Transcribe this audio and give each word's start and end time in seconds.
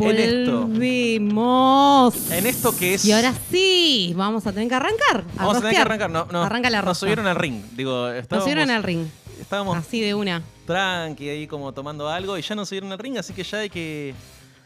En 0.00 0.16
esto. 0.16 0.66
Volvimos. 0.66 2.30
En 2.30 2.46
esto 2.46 2.76
que 2.76 2.94
es. 2.94 3.04
Y 3.04 3.12
ahora 3.12 3.34
sí, 3.50 4.12
vamos 4.16 4.46
a 4.46 4.52
tener 4.52 4.68
que 4.68 4.74
arrancar. 4.74 5.24
a 5.36 5.42
Vamos 5.42 5.56
a 5.56 5.60
tener 5.60 5.74
que 5.74 5.80
arrancar. 5.82 6.10
No, 6.10 6.26
no, 6.30 6.42
Arranca 6.44 6.70
la 6.70 6.82
Nos 6.82 6.98
subieron 6.98 7.26
al 7.26 7.36
ring. 7.36 7.62
Digo, 7.76 8.08
Nos 8.30 8.42
subieron 8.42 8.70
al 8.70 8.82
ring. 8.82 9.06
estábamos 9.40 9.76
Así 9.76 10.00
de 10.00 10.14
una. 10.14 10.42
tranqui 10.66 11.28
ahí 11.28 11.46
como 11.46 11.72
tomando 11.72 12.08
algo 12.08 12.38
y 12.38 12.42
ya 12.42 12.54
nos 12.54 12.68
subieron 12.68 12.92
al 12.92 12.98
ring, 12.98 13.16
así 13.18 13.32
que 13.32 13.42
ya 13.42 13.58
hay 13.58 13.70
que 13.70 14.14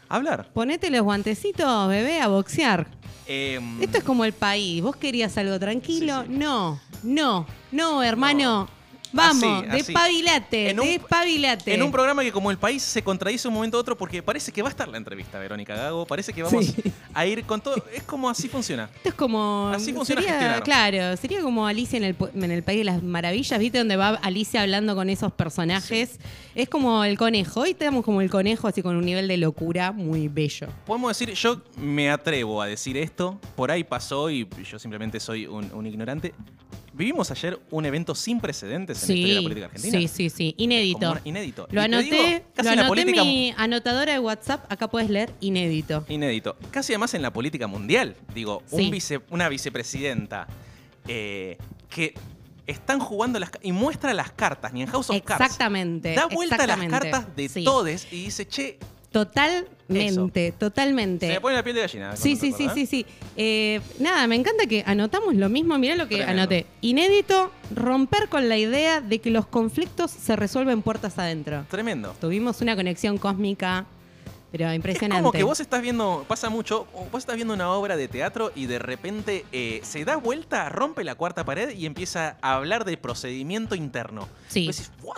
hablar. 0.09 0.49
Ponete 0.53 0.89
los 0.91 1.01
guantecitos, 1.01 1.89
bebé, 1.89 2.19
a 2.21 2.27
boxear. 2.27 2.85
Em, 3.25 3.81
Esto 3.81 3.97
es 3.99 4.03
como 4.03 4.25
el 4.25 4.33
país. 4.33 4.83
¿Vos 4.83 4.97
querías 4.97 5.35
algo 5.37 5.57
tranquilo? 5.59 6.21
Sí, 6.23 6.27
sí. 6.31 6.37
No, 6.37 6.79
no, 7.03 7.47
no, 7.71 8.03
hermano. 8.03 8.67
Vamos, 9.13 9.43
Así, 9.43 9.67
así. 9.69 9.77
despabilate, 9.93 10.69
En 10.71 10.79
un- 10.79 10.87
despabilate. 10.87 11.73
En 11.73 11.83
un 11.83 11.91
programa 11.91 12.23
que 12.23 12.31
como 12.31 12.49
el 12.51 12.57
país 12.57 12.81
se 12.81 13.03
contradice 13.03 13.47
un 13.47 13.53
momento 13.53 13.77
a 13.77 13.79
otro 13.79 13.97
porque 13.97 14.21
parece 14.23 14.51
que 14.51 14.61
va 14.61 14.69
a 14.69 14.71
estar 14.71 14.87
la 14.87 14.97
entrevista, 14.97 15.37
Verónica 15.39 15.75
Gago. 15.75 16.05
Parece 16.05 16.33
que 16.33 16.41
vamos 16.43 16.65
Sí. 16.65 16.75
a 17.13 17.25
ir 17.25 17.43
con 17.45 17.61
todo. 17.61 17.75
Es 17.93 18.03
como 18.03 18.29
así 18.29 18.49
funciona. 18.49 18.89
Esto 18.95 19.09
es 19.09 19.15
como. 19.15 19.67
Así 19.73 19.93
funciona 19.93 20.21
sería, 20.21 20.33
gestionar. 20.39 20.63
Claro, 20.63 21.17
sería 21.17 21.41
como 21.41 21.67
Alicia 21.67 21.97
en 21.97 22.03
el, 22.03 22.15
en 22.33 22.51
el 22.51 22.63
País 22.63 22.79
de 22.79 22.85
las 22.85 23.03
Maravillas, 23.03 23.59
¿viste? 23.59 23.77
Donde 23.77 23.95
va 23.95 24.09
Alicia 24.15 24.61
hablando 24.61 24.95
con 24.95 25.09
esos 25.09 25.31
personajes. 25.31 26.19
Es 26.55 26.69
como 26.69 27.03
el 27.03 27.17
conejo. 27.17 27.61
Hoy 27.61 27.73
tenemos 27.73 28.03
como 28.03 28.21
el 28.21 28.29
conejo, 28.29 28.67
así 28.67 28.81
con 28.81 28.95
un 28.95 29.05
nivel 29.05 29.27
de 29.27 29.37
locura 29.37 29.91
muy 29.91 30.27
bello. 30.27 30.67
Podemos 30.85 31.09
decir, 31.17 31.33
yo 31.35 31.61
me 31.77 32.09
atrevo 32.09 32.61
a 32.61 32.67
decir 32.67 32.97
esto, 32.97 33.39
por 33.55 33.69
ahí 33.71 33.83
pasó 33.83 34.29
y 34.29 34.47
yo 34.69 34.79
simplemente 34.79 35.19
soy 35.19 35.45
un, 35.47 35.71
un 35.73 35.85
ignorante. 35.85 36.33
Vivimos 36.93 37.31
ayer 37.31 37.59
un 37.71 37.85
evento 37.85 38.13
sin 38.13 38.39
precedentes 38.39 39.01
en 39.03 39.09
la 39.09 39.13
historia 39.15 39.33
de 39.35 39.41
la 39.41 39.43
política 39.43 39.65
argentina. 39.65 39.97
sí, 39.99 40.07
sí, 40.07 40.29
sí. 40.29 40.55
Inédito. 40.57 41.17
inédito. 41.23 41.67
Lo 41.71 41.81
Y 41.81 41.85
anoté, 41.85 42.03
digo, 42.05 42.21
casi 42.53 42.67
lo 42.67 42.71
en 42.73 42.77
la 42.77 42.81
anoté 42.83 42.83
en 42.83 42.87
política 43.05 43.23
mi 43.23 43.53
anotadora 43.57 44.13
de 44.13 44.19
WhatsApp. 44.19 44.71
Acá 44.71 44.87
puedes 44.89 45.09
leer 45.09 45.33
inédito. 45.41 46.05
Inédito. 46.07 46.55
Casi 46.71 46.93
además 46.93 47.13
en 47.15 47.23
la 47.23 47.33
política 47.33 47.65
mundial. 47.67 48.15
Digo, 48.35 48.61
un 48.71 48.79
Sí. 48.79 48.91
vice- 48.91 49.21
una 49.31 49.49
vicepresidenta 49.49 50.47
eh, 51.07 51.57
que 51.89 52.13
están 52.65 52.99
jugando 52.99 53.37
las 53.39 53.51
y 53.61 53.71
muestra 53.73 54.13
las 54.13 54.31
cartas, 54.31 54.71
ni 54.71 54.83
en 54.83 54.87
House 54.87 55.09
of 55.09 55.21
Cards. 55.23 55.41
Exactamente. 55.43 56.13
Da 56.13 56.27
vuelta 56.27 56.55
a 56.63 56.67
las 56.67 56.79
cartas 56.87 57.35
de 57.35 57.49
Sí. 57.49 57.63
todes 57.65 58.07
y 58.11 58.25
dice, 58.25 58.47
che, 58.47 58.77
Totalmente, 59.13 60.51
totalmente. 60.53 61.27
se 61.27 61.33
me 61.33 61.41
pone 61.41 61.55
la 61.55 61.63
piel 61.63 61.75
de 61.75 61.81
gallina. 61.81 62.15
Sí, 62.15 62.37
cuando 62.37 62.57
sí, 62.57 62.67
sí, 62.69 62.69
sí, 62.73 62.85
sí. 62.85 63.05
Eh, 63.37 63.79
nada, 63.99 64.25
me 64.27 64.35
encanta 64.35 64.65
que 64.65 64.83
anotamos 64.85 65.35
lo 65.35 65.49
mismo. 65.49 65.77
Mirá 65.77 65.95
lo 65.95 66.07
que 66.07 66.17
Tremendo. 66.17 66.41
anoté. 66.43 66.65
Inédito, 66.81 67.51
romper 67.73 68.27
con 68.29 68.49
la 68.49 68.57
idea 68.57 69.01
de 69.01 69.19
que 69.19 69.29
los 69.29 69.45
conflictos 69.47 70.11
se 70.11 70.35
resuelven 70.35 70.81
puertas 70.81 71.17
adentro. 71.19 71.65
Tremendo. 71.69 72.15
Tuvimos 72.19 72.61
una 72.61 72.75
conexión 72.75 73.17
cósmica, 73.17 73.85
pero 74.51 74.69
Es 74.69 74.75
impresionante. 74.75 75.21
como 75.21 75.31
que 75.31 75.43
vos 75.43 75.59
estás 75.59 75.81
viendo, 75.81 76.25
pasa 76.27 76.49
mucho, 76.49 76.87
vos 77.11 77.19
estás 77.21 77.35
viendo 77.35 77.53
una 77.53 77.69
obra 77.71 77.97
de 77.97 78.07
teatro 78.07 78.51
y 78.55 78.65
de 78.67 78.79
repente 78.79 79.45
eh, 79.51 79.79
se 79.83 80.05
da 80.05 80.15
vuelta, 80.17 80.69
rompe 80.69 81.03
la 81.03 81.15
cuarta 81.15 81.43
pared 81.43 81.69
y 81.75 81.85
empieza 81.85 82.37
a 82.41 82.55
hablar 82.55 82.85
de 82.85 82.97
procedimiento 82.97 83.75
interno. 83.75 84.27
Sí. 84.47 84.67
Vos 84.67 84.77
decís, 84.77 84.91
¿what? 85.01 85.17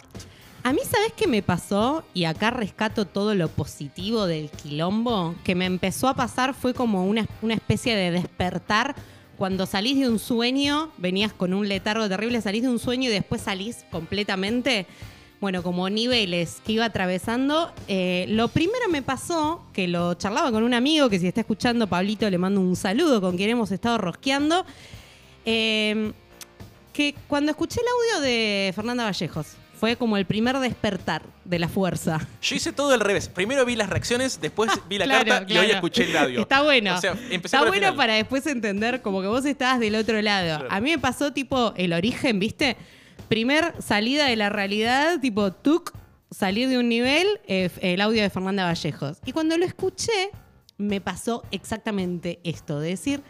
A 0.65 0.73
mí, 0.73 0.79
¿sabés 0.83 1.13
qué 1.15 1.27
me 1.27 1.43
pasó? 1.43 2.03
Y 2.15 2.23
acá 2.23 2.49
rescato 2.49 3.05
todo 3.05 3.35
lo 3.35 3.49
positivo 3.49 4.25
del 4.25 4.49
quilombo. 4.49 5.35
Que 5.43 5.53
me 5.53 5.65
empezó 5.65 6.07
a 6.07 6.15
pasar 6.15 6.55
fue 6.55 6.73
como 6.73 7.05
una, 7.05 7.27
una 7.43 7.53
especie 7.53 7.95
de 7.95 8.09
despertar. 8.09 8.95
Cuando 9.37 9.67
salís 9.67 9.99
de 9.99 10.09
un 10.09 10.17
sueño, 10.17 10.91
venías 10.97 11.33
con 11.33 11.53
un 11.53 11.69
letargo 11.69 12.09
terrible, 12.09 12.41
salís 12.41 12.63
de 12.63 12.69
un 12.69 12.79
sueño 12.79 13.11
y 13.11 13.13
después 13.13 13.43
salís 13.43 13.85
completamente. 13.91 14.87
Bueno, 15.39 15.61
como 15.61 15.87
niveles 15.91 16.63
que 16.65 16.71
iba 16.71 16.85
atravesando. 16.85 17.71
Eh, 17.87 18.25
lo 18.29 18.47
primero 18.47 18.89
me 18.89 19.03
pasó, 19.03 19.63
que 19.71 19.87
lo 19.87 20.15
charlaba 20.15 20.51
con 20.51 20.63
un 20.63 20.73
amigo, 20.73 21.11
que 21.11 21.19
si 21.19 21.27
está 21.27 21.41
escuchando, 21.41 21.85
Pablito, 21.85 22.27
le 22.27 22.39
mando 22.39 22.59
un 22.59 22.75
saludo, 22.75 23.21
con 23.21 23.37
quien 23.37 23.51
hemos 23.51 23.69
estado 23.69 23.99
rosqueando. 23.99 24.65
Eh, 25.45 26.11
que 26.91 27.13
cuando 27.27 27.51
escuché 27.51 27.81
el 27.81 27.87
audio 27.87 28.25
de 28.25 28.71
Fernanda 28.73 29.03
Vallejos, 29.03 29.57
fue 29.79 29.95
como 29.97 30.17
el 30.17 30.25
primer 30.25 30.57
despertar 30.59 31.21
de 31.43 31.59
la 31.59 31.67
fuerza. 31.67 32.19
Yo 32.41 32.55
hice 32.55 32.73
todo 32.73 32.93
al 32.93 32.99
revés. 32.99 33.29
Primero 33.29 33.65
vi 33.65 33.75
las 33.75 33.89
reacciones, 33.89 34.39
después 34.41 34.71
vi 34.89 34.97
la 34.97 35.05
Claro, 35.05 35.25
carta 35.29 35.53
y 35.53 35.57
hoy 35.57 35.71
escuché 35.71 36.09
el 36.09 36.17
audio. 36.17 36.41
Está 36.41 36.61
bueno. 36.63 36.95
O 36.95 37.01
sea, 37.01 37.11
empecé 37.29 37.57
Está 37.57 37.61
bueno 37.61 37.73
final. 37.75 37.95
para 37.95 38.13
después 38.15 38.45
entender 38.47 39.01
como 39.01 39.21
que 39.21 39.27
vos 39.27 39.45
estabas 39.45 39.79
del 39.79 39.95
otro 39.95 40.21
lado. 40.21 40.59
Claro. 40.59 40.67
A 40.73 40.81
mí 40.81 40.91
me 40.91 40.99
pasó 40.99 41.33
tipo 41.33 41.73
el 41.77 41.93
origen, 41.93 42.39
¿viste? 42.39 42.77
Primer 43.27 43.73
salida 43.81 44.27
de 44.27 44.35
la 44.35 44.49
realidad, 44.49 45.19
tipo 45.19 45.51
tuk, 45.51 45.91
salir 46.31 46.69
de 46.69 46.77
un 46.77 46.89
nivel, 46.89 47.27
eh, 47.47 47.69
el 47.81 48.01
audio 48.01 48.21
de 48.21 48.29
Fernanda 48.29 48.65
Vallejos. 48.65 49.17
Y 49.25 49.31
cuando 49.31 49.57
lo 49.57 49.65
escuché, 49.65 50.29
me 50.77 51.01
pasó 51.01 51.43
exactamente 51.51 52.39
esto, 52.43 52.79
de 52.79 52.89
decir, 52.89 53.21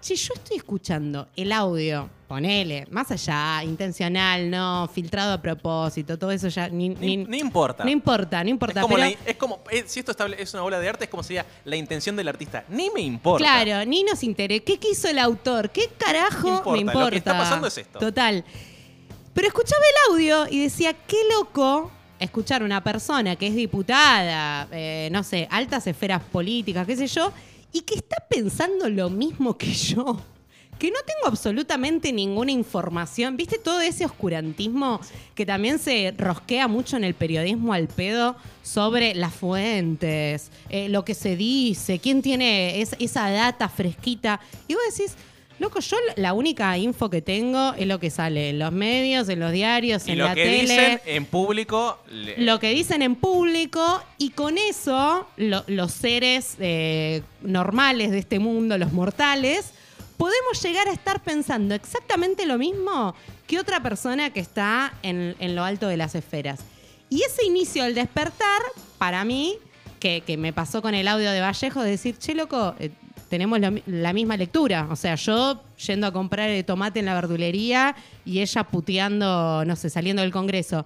che, 0.00 0.14
yo 0.16 0.34
estoy 0.34 0.56
escuchando 0.56 1.28
el 1.36 1.52
audio, 1.52 2.08
ponele, 2.26 2.86
más 2.90 3.10
allá, 3.10 3.62
intencional, 3.64 4.50
no, 4.50 4.88
filtrado 4.92 5.32
a 5.34 5.42
propósito, 5.42 6.18
todo 6.18 6.30
eso 6.30 6.48
ya 6.48 6.68
ni, 6.68 6.88
Ni- 6.90 7.16
no 7.18 7.36
importa. 7.36 7.84
no 7.84 7.90
importa, 7.90 8.42
no 8.44 8.50
importa. 8.50 8.80
es 8.80 8.84
como, 8.86 8.94
pero- 8.96 9.08
la- 9.10 9.30
es 9.30 9.36
como- 9.36 9.60
eh, 9.70 9.84
si 9.86 10.00
esto 10.00 10.12
es 10.38 10.54
una 10.54 10.62
obra 10.64 10.78
de 10.80 10.88
arte, 10.88 11.04
es 11.04 11.10
como 11.10 11.22
sería 11.22 11.44
la 11.64 11.76
intención 11.76 12.14
del 12.16 12.28
artista. 12.28 12.64
Ni 12.68 12.88
me 12.90 13.00
importa. 13.00 13.44
Claro, 13.44 13.84
ni 13.88 14.02
nos 14.04 14.22
interesa. 14.22 14.64
¿Qué 14.64 14.78
quiso 14.78 15.08
el 15.08 15.18
autor? 15.18 15.70
¿Qué 15.70 15.88
carajo 15.98 16.48
Importa, 16.48 16.70
me 16.70 16.76
lo 16.78 16.82
que 16.84 16.92
importa? 16.98 17.16
está 17.16 17.32
pasando 17.38 17.66
es 17.66 17.76
esto. 17.78 17.98
Total. 17.98 18.44
Pero 19.34 19.46
escuchaba 19.48 19.82
el 19.82 20.12
audio 20.14 20.46
y 20.50 20.62
decía, 20.62 20.92
qué 20.92 21.16
loco 21.32 21.90
escuchar 22.18 22.62
una 22.62 22.82
persona 22.84 23.34
que 23.36 23.46
es 23.46 23.54
diputada, 23.54 24.68
eh, 24.72 25.08
no 25.10 25.22
sé, 25.24 25.48
altas 25.50 25.86
esferas 25.86 26.22
políticas, 26.22 26.86
qué 26.86 26.94
sé 26.96 27.06
yo, 27.06 27.32
y 27.72 27.82
que 27.82 27.94
está 27.94 28.16
pensando 28.28 28.88
lo 28.88 29.10
mismo 29.10 29.56
que 29.56 29.72
yo. 29.72 30.20
Que 30.78 30.90
no 30.90 30.96
tengo 31.06 31.26
absolutamente 31.26 32.10
ninguna 32.10 32.52
información. 32.52 33.36
¿Viste 33.36 33.58
todo 33.58 33.82
ese 33.82 34.06
oscurantismo 34.06 34.98
que 35.34 35.44
también 35.44 35.78
se 35.78 36.14
rosquea 36.16 36.68
mucho 36.68 36.96
en 36.96 37.04
el 37.04 37.12
periodismo 37.12 37.74
al 37.74 37.86
pedo 37.86 38.34
sobre 38.62 39.14
las 39.14 39.34
fuentes, 39.34 40.50
eh, 40.70 40.88
lo 40.88 41.04
que 41.04 41.14
se 41.14 41.36
dice, 41.36 41.98
quién 41.98 42.22
tiene 42.22 42.80
es- 42.80 42.96
esa 42.98 43.28
data 43.30 43.68
fresquita? 43.68 44.40
Y 44.68 44.72
vos 44.74 44.82
decís, 44.96 45.14
loco, 45.60 45.78
yo 45.78 45.96
la 46.16 46.32
única 46.32 46.76
info 46.76 47.08
que 47.10 47.22
tengo 47.22 47.74
es 47.74 47.86
lo 47.86 48.00
que 48.00 48.10
sale 48.10 48.50
en 48.50 48.58
los 48.58 48.72
medios, 48.72 49.28
en 49.28 49.38
los 49.38 49.52
diarios, 49.52 50.08
Y 50.08 50.12
en 50.12 50.18
lo 50.18 50.24
la 50.24 50.34
que 50.34 50.42
tele 50.44 50.60
dicen 50.62 51.00
en 51.06 51.24
público. 51.26 51.98
le- 52.10 52.38
lo 52.38 52.58
que 52.58 52.70
dicen 52.70 53.02
en 53.02 53.14
público 53.14 54.02
y 54.18 54.30
con 54.30 54.58
eso 54.58 55.28
lo- 55.36 55.62
los 55.68 55.92
seres 55.92 56.56
eh, 56.58 57.22
normales 57.42 58.10
de 58.10 58.18
este 58.18 58.38
mundo, 58.40 58.76
los 58.78 58.92
mortales, 58.92 59.70
podemos 60.16 60.60
llegar 60.62 60.88
a 60.88 60.92
estar 60.92 61.22
pensando 61.22 61.74
exactamente 61.74 62.44
lo 62.46 62.58
mismo 62.58 63.14
que 63.46 63.58
otra 63.58 63.82
persona 63.82 64.30
que 64.32 64.40
está 64.40 64.92
en, 65.02 65.36
en 65.38 65.54
lo 65.54 65.62
alto 65.64 65.86
de 65.88 65.96
las 65.96 66.14
esferas. 66.14 66.60
Y 67.08 67.22
ese 67.22 67.44
inicio 67.44 67.82
al 67.84 67.94
despertar, 67.94 68.60
para 68.98 69.24
mí, 69.24 69.56
que, 69.98 70.22
que 70.26 70.36
me 70.36 70.52
pasó 70.52 70.80
con 70.82 70.94
el 70.94 71.08
audio 71.08 71.30
de 71.32 71.40
Vallejo, 71.40 71.82
de 71.82 71.90
decir, 71.90 72.16
che, 72.18 72.34
loco, 72.34 72.74
eh, 72.78 72.90
tenemos 73.30 73.58
la, 73.58 73.70
mi- 73.70 73.82
la 73.86 74.12
misma 74.12 74.36
lectura. 74.36 74.88
O 74.90 74.96
sea, 74.96 75.14
yo 75.14 75.62
yendo 75.86 76.06
a 76.06 76.12
comprar 76.12 76.50
el 76.50 76.62
tomate 76.66 77.00
en 77.00 77.06
la 77.06 77.14
verdulería 77.14 77.96
y 78.26 78.40
ella 78.40 78.64
puteando, 78.64 79.64
no 79.64 79.76
sé, 79.76 79.88
saliendo 79.88 80.20
del 80.20 80.32
Congreso. 80.32 80.84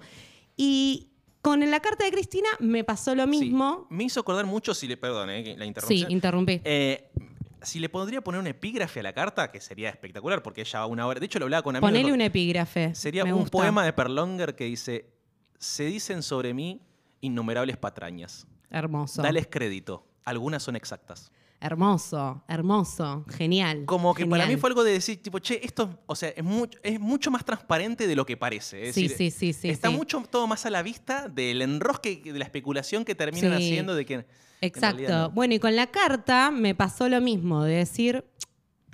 Y 0.55 1.09
con 1.41 1.59
la 1.69 1.79
carta 1.81 2.05
de 2.05 2.11
Cristina 2.11 2.47
me 2.59 2.83
pasó 2.85 3.13
lo 3.15 3.23
Sí. 3.23 3.29
mismo. 3.29 3.87
Me 3.89 4.05
hizo 4.05 4.21
acordar 4.21 4.45
mucho, 4.45 4.73
si 4.73 4.87
le. 4.87 4.95
Perdón, 4.95 5.29
eh, 5.31 5.55
la 5.57 5.63
Sí, 5.65 5.67
interrupción. 5.67 6.11
interrumpí. 6.11 6.61
Eh, 6.63 7.11
si 7.61 7.79
le 7.79 7.89
podría 7.89 8.21
poner 8.21 8.39
un 8.39 8.47
epígrafe 8.47 8.99
a 8.99 9.03
la 9.03 9.13
carta, 9.13 9.51
que 9.51 9.59
sería 9.59 9.89
espectacular, 9.89 10.41
porque 10.43 10.61
ella 10.61 10.79
va 10.81 10.85
una 10.85 11.07
hora. 11.07 11.19
De 11.19 11.25
hecho, 11.25 11.39
lo 11.39 11.45
hablaba 11.45 11.63
con 11.63 11.75
amigos. 11.75 11.89
Ponele 11.91 12.13
un 12.13 12.21
epígrafe. 12.21 12.93
Sería 12.95 13.23
me 13.25 13.33
un 13.33 13.39
gusta. 13.41 13.57
poema 13.57 13.83
de 13.83 13.91
Perlonger 13.91 14.55
que 14.55 14.65
dice: 14.65 15.09
Se 15.57 15.83
dicen 15.85 16.21
sobre 16.21 16.53
mí 16.53 16.81
innumerables 17.21 17.75
patrañas. 17.77 18.45
Hermoso. 18.69 19.21
Dales 19.21 19.47
crédito. 19.49 20.05
Algunas 20.25 20.61
son 20.63 20.75
exactas. 20.75 21.31
Hermoso, 21.65 22.43
hermoso, 22.47 23.25
genial. 23.37 23.85
Como 23.85 24.13
que 24.13 24.25
para 24.27 24.45
mí 24.45 24.55
fue 24.55 24.69
algo 24.69 24.83
de 24.83 24.91
decir, 24.91 25.21
tipo, 25.21 25.39
che, 25.39 25.59
esto, 25.65 25.97
o 26.05 26.15
sea, 26.15 26.29
es 26.29 26.43
mucho, 26.43 26.77
es 26.83 26.99
mucho 26.99 27.31
más 27.31 27.43
transparente 27.43 28.05
de 28.07 28.15
lo 28.15 28.23
que 28.25 28.37
parece. 28.37 28.89
Es 28.89 28.95
Sí, 28.95 29.07
decir, 29.07 29.31
sí, 29.31 29.51
sí, 29.51 29.53
sí, 29.53 29.69
Está 29.69 29.89
sí. 29.89 29.95
mucho 29.95 30.23
todo 30.29 30.45
más 30.45 30.65
a 30.67 30.69
la 30.69 30.83
vista 30.83 31.27
del 31.27 31.63
enrosque, 31.63 32.21
de 32.23 32.37
la 32.37 32.45
especulación 32.45 33.03
que 33.03 33.15
terminan 33.15 33.57
Sí. 33.57 33.65
haciendo 33.65 33.95
de 33.95 34.05
que. 34.05 34.25
Exacto. 34.61 35.09
no. 35.09 35.29
Bueno, 35.31 35.55
y 35.55 35.59
con 35.59 35.75
la 35.75 35.87
carta 35.87 36.51
me 36.51 36.75
pasó 36.75 37.09
lo 37.09 37.19
mismo, 37.19 37.63
de 37.63 37.77
decir, 37.77 38.23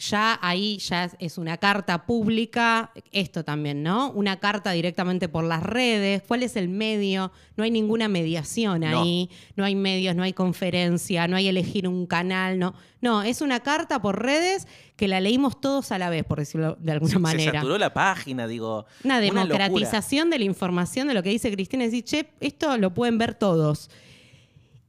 ya 0.10 0.40
ahí 0.42 0.80
ya 0.80 1.12
es- 1.20 1.38
una 1.38 1.58
carta 1.58 2.06
pública, 2.08 2.92
esto 3.12 3.44
también, 3.46 3.84
¿no? 3.84 4.12
Una 4.12 4.40
carta 4.40 4.72
directamente 4.72 5.30
por 5.30 5.44
las 5.44 5.62
redes, 5.62 6.24
¿cuál 6.28 6.42
es 6.42 6.56
el 6.56 6.70
medio? 6.70 7.32
No 7.56 7.64
hay 7.64 7.70
ninguna 7.72 8.08
mediación 8.08 8.84
ahí, 8.84 9.30
no 9.56 9.64
hay 9.64 9.76
medios, 9.76 10.16
no 10.16 10.24
hay 10.24 10.34
conferencia, 10.34 11.28
no 11.28 11.36
hay 11.36 11.48
elegir 11.48 11.88
un 11.88 12.08
canal, 12.08 12.58
no. 12.58 12.74
No, 13.00 13.22
es 13.24 13.42
una 13.42 13.60
carta 13.62 14.02
por 14.02 14.22
redes 14.24 14.68
que 14.96 15.08
la 15.08 15.20
leímos 15.20 15.60
todos 15.62 15.92
a 15.92 15.98
la 16.00 16.10
vez, 16.10 16.24
por 16.24 16.40
decirlo 16.40 16.78
de 16.80 16.92
alguna 16.94 17.12
Se 17.14 17.20
manera. 17.20 17.54
saturó 17.60 17.78
la 17.78 17.94
página, 17.94 18.48
digo. 18.48 18.86
Una 19.04 19.20
democratización 19.20 20.30
de 20.30 20.40
la 20.40 20.46
información 20.46 21.08
de 21.08 21.14
lo 21.14 21.22
que 21.24 21.30
dice 21.30 21.52
Cristina, 21.52 21.84
decir, 21.84 22.04
che, 22.04 22.30
esto 22.40 22.78
lo 22.78 22.94
pueden 22.94 23.18
ver 23.18 23.36
todos. 23.36 23.90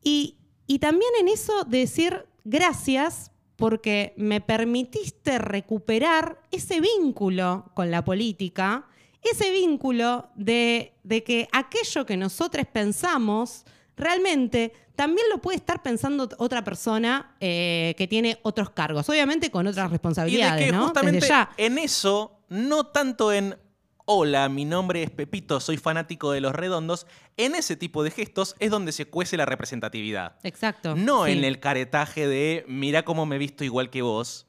Y, 0.02 0.36
y 0.66 0.78
también 0.78 1.10
en 1.20 1.28
eso 1.28 1.64
decir 1.64 2.26
gracias 2.44 3.30
porque 3.62 4.12
me 4.16 4.40
permitiste 4.40 5.38
recuperar 5.38 6.40
ese 6.50 6.80
vínculo 6.80 7.70
con 7.74 7.92
la 7.92 8.04
política, 8.04 8.88
ese 9.22 9.52
vínculo 9.52 10.30
de, 10.34 10.94
de 11.04 11.22
que 11.22 11.48
aquello 11.52 12.04
que 12.04 12.16
nosotros 12.16 12.66
pensamos 12.72 13.64
realmente 13.96 14.72
también 14.96 15.28
lo 15.30 15.38
puede 15.38 15.58
estar 15.58 15.80
pensando 15.80 16.28
otra 16.38 16.64
persona 16.64 17.36
eh, 17.38 17.94
que 17.96 18.08
tiene 18.08 18.40
otros 18.42 18.70
cargos, 18.70 19.08
obviamente 19.08 19.52
con 19.52 19.64
otras 19.68 19.86
Y 19.86 19.88
de 19.88 19.92
responsabilidades, 19.92 20.66
que 20.66 20.72
¿no? 20.72 20.86
justamente 20.86 21.28
en 21.56 21.78
eso, 21.78 22.40
no 22.48 22.86
tanto 22.86 23.32
en 23.32 23.56
hola, 24.04 24.48
mi 24.48 24.64
nombre 24.64 25.02
es 25.02 25.10
Pepito, 25.10 25.60
soy 25.60 25.76
fanático 25.76 26.32
de 26.32 26.40
los 26.40 26.54
redondos, 26.54 27.06
en 27.36 27.54
ese 27.54 27.76
tipo 27.76 28.02
de 28.02 28.10
gestos 28.10 28.56
es 28.58 28.70
donde 28.70 28.92
se 28.92 29.06
cuece 29.06 29.36
la 29.36 29.46
representatividad. 29.46 30.36
Exacto. 30.42 30.94
No 30.96 31.26
sí. 31.26 31.32
en 31.32 31.44
el 31.44 31.60
caretaje 31.60 32.26
de 32.26 32.64
mira 32.68 33.04
cómo 33.04 33.26
me 33.26 33.36
he 33.36 33.38
visto 33.38 33.64
igual 33.64 33.90
que 33.90 34.02
vos 34.02 34.46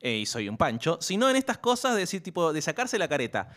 eh, 0.00 0.16
y 0.16 0.26
soy 0.26 0.48
un 0.48 0.56
pancho, 0.56 0.98
sino 1.00 1.30
en 1.30 1.36
estas 1.36 1.58
cosas 1.58 1.94
de 1.94 2.00
decir, 2.00 2.22
tipo, 2.22 2.52
de 2.52 2.60
sacarse 2.60 2.98
la 2.98 3.06
careta. 3.06 3.50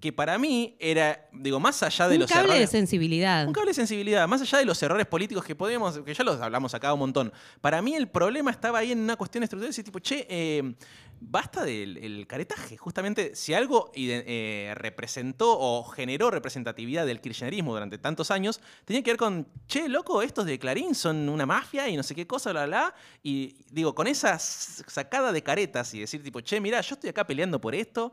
Que 0.00 0.12
para 0.12 0.38
mí 0.38 0.76
era, 0.80 1.28
digo, 1.32 1.60
más 1.60 1.82
allá 1.82 2.08
de 2.08 2.14
un 2.14 2.20
los 2.22 2.30
cable 2.30 2.44
errores. 2.44 2.60
de 2.60 2.78
sensibilidad. 2.78 3.46
Un 3.46 3.52
cable 3.52 3.70
de 3.70 3.74
sensibilidad, 3.74 4.26
más 4.26 4.40
allá 4.40 4.58
de 4.58 4.64
los 4.64 4.82
errores 4.82 5.06
políticos 5.06 5.44
que 5.44 5.54
podemos, 5.54 5.98
que 5.98 6.14
ya 6.14 6.24
los 6.24 6.40
hablamos 6.40 6.74
acá 6.74 6.92
un 6.94 7.00
montón. 7.00 7.32
Para 7.60 7.82
mí 7.82 7.94
el 7.94 8.08
problema 8.08 8.50
estaba 8.50 8.78
ahí 8.78 8.92
en 8.92 9.00
una 9.00 9.16
cuestión 9.16 9.44
estructural, 9.44 9.70
decir 9.70 9.84
tipo, 9.84 9.98
che, 9.98 10.26
eh, 10.28 10.74
basta 11.20 11.64
del 11.64 11.98
el 11.98 12.26
caretaje. 12.26 12.76
Justamente, 12.78 13.34
si 13.34 13.52
algo 13.52 13.92
eh, 13.94 14.72
representó 14.74 15.58
o 15.58 15.84
generó 15.84 16.30
representatividad 16.30 17.04
del 17.04 17.20
kirchnerismo 17.20 17.74
durante 17.74 17.98
tantos 17.98 18.30
años, 18.30 18.60
tenía 18.84 19.02
que 19.02 19.10
ver 19.10 19.18
con, 19.18 19.46
che, 19.66 19.88
loco, 19.88 20.22
estos 20.22 20.46
de 20.46 20.58
Clarín 20.58 20.94
son 20.94 21.28
una 21.28 21.44
mafia 21.46 21.88
y 21.88 21.96
no 21.96 22.02
sé 22.02 22.14
qué 22.14 22.26
cosa, 22.26 22.52
bla, 22.52 22.66
bla. 22.66 22.94
Y 23.22 23.54
digo, 23.70 23.94
con 23.94 24.06
esa 24.06 24.38
sacada 24.38 25.30
de 25.30 25.42
caretas 25.42 25.92
y 25.94 26.00
decir 26.00 26.22
tipo, 26.22 26.40
che, 26.40 26.58
mira, 26.60 26.80
yo 26.80 26.94
estoy 26.94 27.10
acá 27.10 27.26
peleando 27.26 27.60
por 27.60 27.74
esto. 27.74 28.12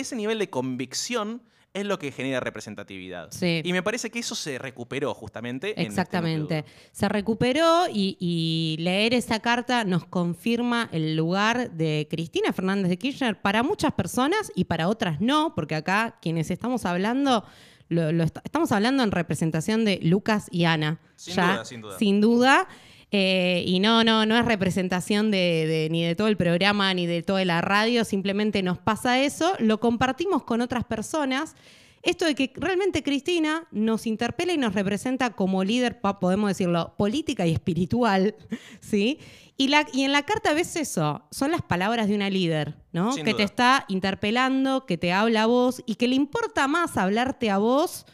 Ese 0.00 0.16
nivel 0.16 0.38
de 0.38 0.48
convicción 0.50 1.42
es 1.74 1.84
lo 1.84 1.98
que 1.98 2.10
genera 2.10 2.40
representatividad. 2.40 3.28
Sí. 3.32 3.60
Y 3.62 3.72
me 3.74 3.82
parece 3.82 4.10
que 4.10 4.18
eso 4.18 4.34
se 4.34 4.58
recuperó 4.58 5.12
justamente. 5.12 5.72
en 5.72 5.88
este 5.88 5.88
Exactamente. 5.88 6.64
Se 6.90 7.06
recuperó 7.06 7.86
y, 7.92 8.16
y 8.18 8.76
leer 8.82 9.12
esa 9.12 9.40
carta 9.40 9.84
nos 9.84 10.06
confirma 10.06 10.88
el 10.92 11.16
lugar 11.16 11.72
de 11.72 12.06
Cristina 12.10 12.52
Fernández 12.54 12.88
de 12.88 12.96
Kirchner 12.96 13.42
para 13.42 13.62
muchas 13.62 13.92
personas 13.92 14.50
y 14.54 14.64
para 14.64 14.88
otras 14.88 15.20
no, 15.20 15.54
porque 15.54 15.74
acá 15.74 16.16
quienes 16.22 16.50
estamos 16.50 16.86
hablando, 16.86 17.44
lo- 17.90 18.10
lo 18.10 18.24
est- 18.24 18.38
estamos 18.42 18.72
hablando 18.72 19.02
en 19.02 19.10
representación 19.10 19.84
de 19.84 19.98
Lucas 20.02 20.46
y 20.50 20.64
Ana. 20.64 20.98
Sin 21.16 21.34
Ya, 21.34 21.52
duda, 21.52 21.64
sin 21.66 21.80
duda. 21.82 21.98
Sin 21.98 22.20
duda. 22.22 22.68
Eh, 23.12 23.62
y 23.66 23.78
no, 23.80 24.02
no, 24.02 24.26
no 24.26 24.36
es 24.36 24.44
representación 24.44 25.30
de, 25.30 25.66
de- 25.66 25.88
ni 25.90 26.02
de 26.04 26.16
todo 26.16 26.26
el 26.28 26.36
programa 26.36 26.92
ni 26.92 27.06
de 27.06 27.22
toda 27.22 27.44
la 27.44 27.60
radio, 27.60 28.04
simplemente 28.04 28.62
nos 28.62 28.78
pasa 28.78 29.20
eso, 29.22 29.52
lo 29.60 29.78
compartimos 29.80 30.42
con 30.42 30.60
otras 30.60 30.84
personas. 30.84 31.54
Esto 32.02 32.24
de 32.24 32.34
que 32.36 32.52
realmente 32.56 33.02
Cristina 33.02 33.66
nos 33.72 34.06
interpela 34.06 34.52
y 34.52 34.58
nos 34.58 34.74
representa 34.74 35.30
como 35.30 35.64
líder, 35.64 36.00
podemos 36.00 36.48
decirlo, 36.48 36.94
política 36.96 37.46
y 37.46 37.52
espiritual, 37.52 38.34
¿sí? 38.80 39.18
Y, 39.56 39.68
la, 39.68 39.86
y 39.92 40.02
en 40.02 40.12
la 40.12 40.22
carta 40.24 40.52
ves 40.52 40.76
eso, 40.76 41.22
son 41.30 41.50
las 41.50 41.62
palabras 41.62 42.08
de 42.08 42.14
una 42.14 42.28
líder, 42.28 42.74
¿no? 42.92 43.12
Sin 43.12 43.24
que 43.24 43.30
duda. 43.30 43.38
te 43.38 43.42
está 43.44 43.84
interpelando, 43.88 44.84
que 44.84 44.98
te 44.98 45.12
habla 45.12 45.44
a 45.44 45.46
vos 45.46 45.82
y 45.86 45.94
que 45.94 46.06
le 46.08 46.14
importa 46.16 46.68
más 46.68 46.96
hablarte 46.96 47.50
a 47.50 47.58
vos 47.58 48.04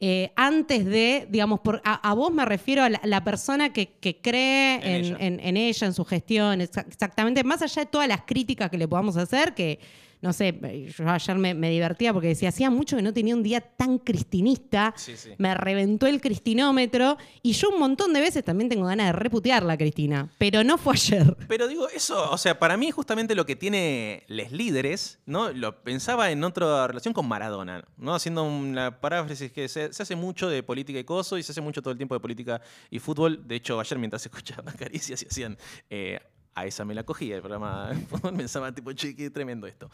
eh, 0.00 0.32
antes 0.36 0.84
de, 0.84 1.26
digamos, 1.30 1.60
por, 1.60 1.80
a, 1.84 1.94
a 2.10 2.14
vos 2.14 2.32
me 2.32 2.44
refiero 2.44 2.82
a 2.82 2.88
la, 2.90 3.00
la 3.04 3.22
persona 3.24 3.72
que, 3.72 3.88
que 4.00 4.20
cree 4.20 4.74
En 4.76 4.82
en, 4.82 5.04
ella. 5.04 5.16
en- 5.20 5.40
en 5.40 5.56
ella, 5.56 5.86
en 5.86 5.94
su 5.94 6.04
gestión, 6.04 6.60
exa- 6.60 6.86
exactamente, 6.86 7.44
más 7.44 7.62
allá 7.62 7.82
de 7.82 7.86
todas 7.86 8.08
las 8.08 8.22
críticas 8.22 8.70
que 8.70 8.78
le 8.78 8.88
podamos 8.88 9.16
hacer, 9.16 9.54
que, 9.54 9.78
no 10.24 10.32
sé, 10.32 10.58
yo 10.96 11.06
ayer 11.06 11.36
me, 11.36 11.52
me 11.52 11.68
divertía 11.68 12.14
porque 12.14 12.28
decía, 12.28 12.48
hacía 12.48 12.70
mucho 12.70 12.96
que 12.96 13.02
no 13.02 13.12
tenía 13.12 13.34
un 13.36 13.42
día 13.42 13.60
tan 13.60 13.98
cristinista, 13.98 14.94
Sí, 14.96 15.16
sí. 15.18 15.32
me 15.36 15.54
reventó 15.54 16.06
el 16.06 16.22
cristinómetro, 16.22 17.18
y 17.42 17.52
yo 17.52 17.68
un 17.68 17.78
montón 17.78 18.14
de 18.14 18.22
veces 18.22 18.42
también 18.42 18.70
tengo 18.70 18.86
ganas 18.86 19.08
de 19.08 19.12
reputearla, 19.12 19.76
Cristina, 19.76 20.30
pero 20.38 20.64
no 20.64 20.78
fue 20.78 20.94
ayer. 20.94 21.36
Pero 21.46 21.68
digo, 21.68 21.88
eso, 21.90 22.30
o 22.30 22.38
sea, 22.38 22.58
para 22.58 22.78
mí 22.78 22.90
justamente 22.90 23.34
lo 23.34 23.44
que 23.44 23.54
tiene 23.54 24.24
les 24.26 24.50
líderes, 24.50 25.18
¿no? 25.26 25.52
Lo 25.52 25.82
pensaba 25.82 26.30
en 26.30 26.42
otra 26.42 26.86
relación 26.86 27.12
con 27.12 27.28
Maradona, 27.28 27.84
¿no? 27.98 28.14
Haciendo 28.14 28.44
una 28.44 29.00
paráfrasis 29.02 29.52
que 29.52 29.68
se, 29.68 29.92
se 29.92 30.02
hace 30.02 30.16
mucho 30.16 30.48
de 30.48 30.62
política 30.62 30.98
y 30.98 31.04
coso 31.04 31.36
y 31.36 31.42
se 31.42 31.52
hace 31.52 31.60
mucho 31.60 31.82
todo 31.82 31.92
el 31.92 31.98
tiempo 31.98 32.14
de 32.14 32.20
política 32.20 32.62
y 32.90 32.98
fútbol. 32.98 33.46
De 33.46 33.56
hecho, 33.56 33.78
ayer 33.78 33.98
mientras 33.98 34.24
escuchaba 34.24 34.72
Caricias 34.78 35.22
y 35.22 35.26
hacían... 35.26 35.58
eh, 35.90 36.18
a 36.56 36.66
esa 36.66 36.84
me 36.84 36.94
la 36.94 37.02
cogía 37.02 37.34
el 37.36 37.40
programa 37.40 37.90
pensaba 38.36 38.72
tipo, 38.72 38.92
che, 38.92 39.14
qué 39.16 39.30
tremendo 39.30 39.66
esto. 39.66 39.90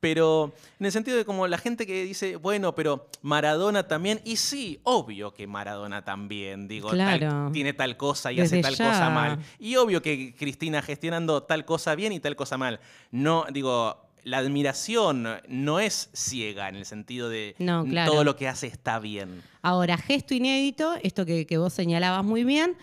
Pero 0.00 0.52
en 0.78 0.86
el 0.86 0.92
sentido 0.92 1.16
de 1.16 1.24
como 1.24 1.46
la 1.46 1.58
gente 1.58 1.86
que 1.86 2.04
dice, 2.04 2.36
bueno, 2.36 2.74
pero 2.74 3.08
Maradona 3.22 3.88
también, 3.88 4.20
y 4.24 4.36
sí, 4.36 4.80
obvio 4.84 5.32
que 5.32 5.46
Maradona 5.46 6.04
también, 6.04 6.68
digo, 6.68 6.90
tal- 6.94 7.50
tiene 7.52 7.72
tal 7.72 7.96
cosa 7.96 8.30
y 8.32 8.36
Desde 8.36 8.58
hace 8.58 8.62
tal 8.62 8.74
ya. 8.76 8.88
cosa 8.90 9.10
mal. 9.10 9.38
Y 9.58 9.76
obvio 9.76 10.02
que 10.02 10.34
Cristina 10.38 10.82
gestionando 10.82 11.42
tal 11.42 11.64
cosa 11.64 11.94
bien 11.94 12.12
y 12.12 12.20
tal 12.20 12.36
cosa 12.36 12.58
mal. 12.58 12.80
No, 13.10 13.46
digo, 13.50 14.00
la 14.24 14.38
admiración 14.38 15.26
no 15.48 15.80
es 15.80 16.10
ciega 16.14 16.68
en 16.68 16.76
el 16.76 16.86
sentido 16.86 17.28
de 17.28 17.54
No, 17.58 17.84
claro. 17.84 18.12
todo 18.12 18.24
lo 18.24 18.36
que 18.36 18.48
hace 18.48 18.66
está 18.66 18.98
bien. 18.98 19.42
Ahora, 19.62 19.96
gesto 19.98 20.34
inédito, 20.34 20.94
esto 21.02 21.26
que, 21.26 21.46
que 21.46 21.58
vos 21.58 21.72
señalabas 21.72 22.24
muy 22.24 22.44
bien, 22.44 22.76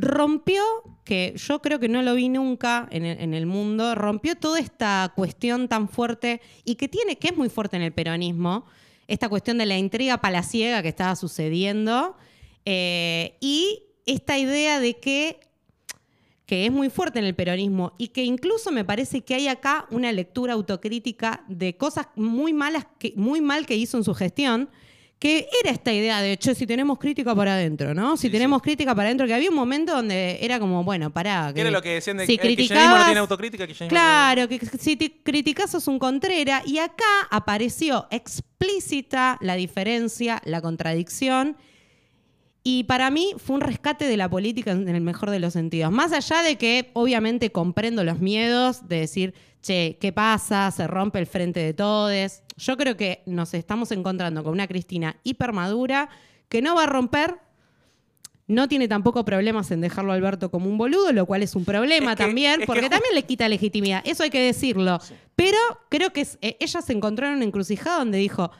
rompió, 0.00 0.62
que 1.04 1.34
yo 1.36 1.60
creo 1.60 1.78
que 1.78 1.88
no 1.88 2.02
lo 2.02 2.14
vi 2.14 2.28
nunca 2.28 2.88
en 2.90 3.04
el, 3.34 3.46
mundo, 3.46 3.94
rompió 3.94 4.36
toda 4.36 4.58
esta 4.60 5.12
cuestión 5.14 5.68
tan 5.68 5.88
fuerte 5.88 6.40
y 6.64 6.76
que 6.76 6.88
tiene, 6.88 7.16
que 7.16 7.28
es 7.28 7.36
muy 7.36 7.48
fuerte 7.48 7.76
en 7.76 7.82
el 7.82 7.92
peronismo, 7.92 8.66
esta 9.06 9.28
cuestión 9.28 9.58
de 9.58 9.66
la 9.66 9.78
intriga 9.78 10.20
palaciega 10.20 10.82
que 10.82 10.88
estaba 10.88 11.16
sucediendo 11.16 12.16
eh, 12.64 13.36
y 13.40 13.84
esta 14.06 14.38
idea 14.38 14.80
de 14.80 14.98
que 14.98 15.40
que 16.48 16.64
es 16.64 16.72
muy 16.72 16.88
fuerte 16.88 17.18
en 17.18 17.26
el 17.26 17.34
peronismo 17.34 17.92
y 17.98 18.08
que 18.08 18.24
incluso 18.24 18.72
me 18.72 18.82
parece 18.82 19.20
que 19.20 19.34
hay 19.34 19.48
acá 19.48 19.86
una 19.90 20.10
lectura 20.12 20.54
autocrítica 20.54 21.44
de 21.46 21.76
cosas 21.76 22.06
muy 22.16 22.54
malas, 22.54 22.86
que, 22.98 23.12
muy 23.16 23.42
mal 23.42 23.66
que 23.66 23.76
hizo 23.76 23.98
en 23.98 24.04
su 24.04 24.14
gestión, 24.14 24.70
que 25.18 25.48
era 25.64 25.72
esta 25.72 25.92
idea 25.92 26.22
de, 26.22 26.36
che, 26.38 26.54
si 26.54 26.64
tenemos 26.64 26.96
crítica 26.98 27.34
para 27.34 27.54
adentro, 27.54 27.92
¿no? 27.92 28.16
Si 28.16 28.28
Sí, 28.28 28.30
tenemos 28.30 28.62
crítica 28.62 28.94
para 28.94 29.08
adentro, 29.08 29.26
que 29.26 29.34
había 29.34 29.50
un 29.50 29.56
momento 29.56 29.92
donde 29.96 30.38
era 30.40 30.60
como, 30.60 30.84
bueno, 30.84 31.10
pará. 31.12 31.50
¿Qué 31.52 31.62
era 31.62 31.72
lo 31.72 31.82
que 31.82 31.94
decían 31.94 32.18
de 32.18 32.26
si 32.26 32.38
que 32.38 32.46
kirchnerismo 32.48 32.78
no 32.90 32.94
criticabas- 32.94 33.04
tiene 33.06 33.20
autocrítica? 33.20 33.66
Claro, 33.88 34.46
que 34.48 34.60
si 34.78 34.94
te 34.96 35.12
criticas 35.24 35.72
sos 35.72 35.88
un 35.88 35.98
contrera. 35.98 36.62
Y 36.64 36.78
acá 36.78 37.04
apareció 37.30 38.06
explícita 38.12 39.38
la 39.40 39.54
diferencia, 39.56 40.40
la 40.44 40.60
contradicción. 40.60 41.56
Y 42.62 42.84
para 42.84 43.10
mí 43.10 43.32
fue 43.38 43.56
un 43.56 43.62
rescate 43.62 44.04
de 44.06 44.16
la 44.16 44.28
política 44.28 44.72
en 44.72 44.88
el 44.88 45.00
mejor 45.00 45.30
de 45.30 45.40
los 45.40 45.52
sentidos. 45.54 45.90
Más 45.90 46.12
allá 46.12 46.42
de 46.42 46.56
que 46.56 46.90
obviamente 46.92 47.50
comprendo 47.50 48.04
los 48.04 48.20
miedos 48.20 48.86
de 48.88 49.00
decir, 49.00 49.34
che, 49.62 49.96
¿qué 50.00 50.12
pasa? 50.12 50.70
Se 50.70 50.86
rompe 50.86 51.18
el 51.18 51.26
frente 51.26 51.60
de 51.60 51.72
todes. 51.74 52.42
Yo 52.58 52.76
creo 52.76 52.96
que 52.96 53.22
nos 53.26 53.54
estamos 53.54 53.90
encontrando 53.92 54.42
con 54.44 54.52
una 54.52 54.66
Cristina 54.66 55.16
hipermadura 55.24 56.08
que 56.48 56.60
no 56.60 56.74
va 56.74 56.84
a 56.84 56.86
romper. 56.86 57.36
No 58.46 58.66
tiene 58.66 58.88
tampoco 58.88 59.24
problemas 59.26 59.70
en 59.70 59.80
dejarlo 59.82 60.10
a 60.12 60.14
Alberto 60.14 60.50
como 60.50 60.70
un 60.70 60.78
boludo, 60.78 61.12
lo 61.12 61.26
cual 61.26 61.42
es 61.42 61.54
un 61.54 61.64
problema 61.66 62.12
Es 62.12 62.16
que- 62.16 62.24
también, 62.24 62.60
que 62.60 62.66
porque 62.66 62.88
también 62.88 63.14
le 63.14 63.22
quita 63.24 63.46
legitimidad. 63.48 64.00
Eso 64.06 64.22
hay 64.22 64.30
que 64.30 64.40
decirlo. 64.40 64.98
Pero 65.36 65.58
creo 65.90 66.12
que 66.14 66.22
es- 66.22 66.38
eh, 66.40 66.56
ella 66.58 66.80
se 66.80 66.92
encontró 66.94 67.26
en 67.26 67.34
una 67.34 67.44
encrucijada 67.44 67.98
donde 67.98 68.18
dijo, 68.18 68.50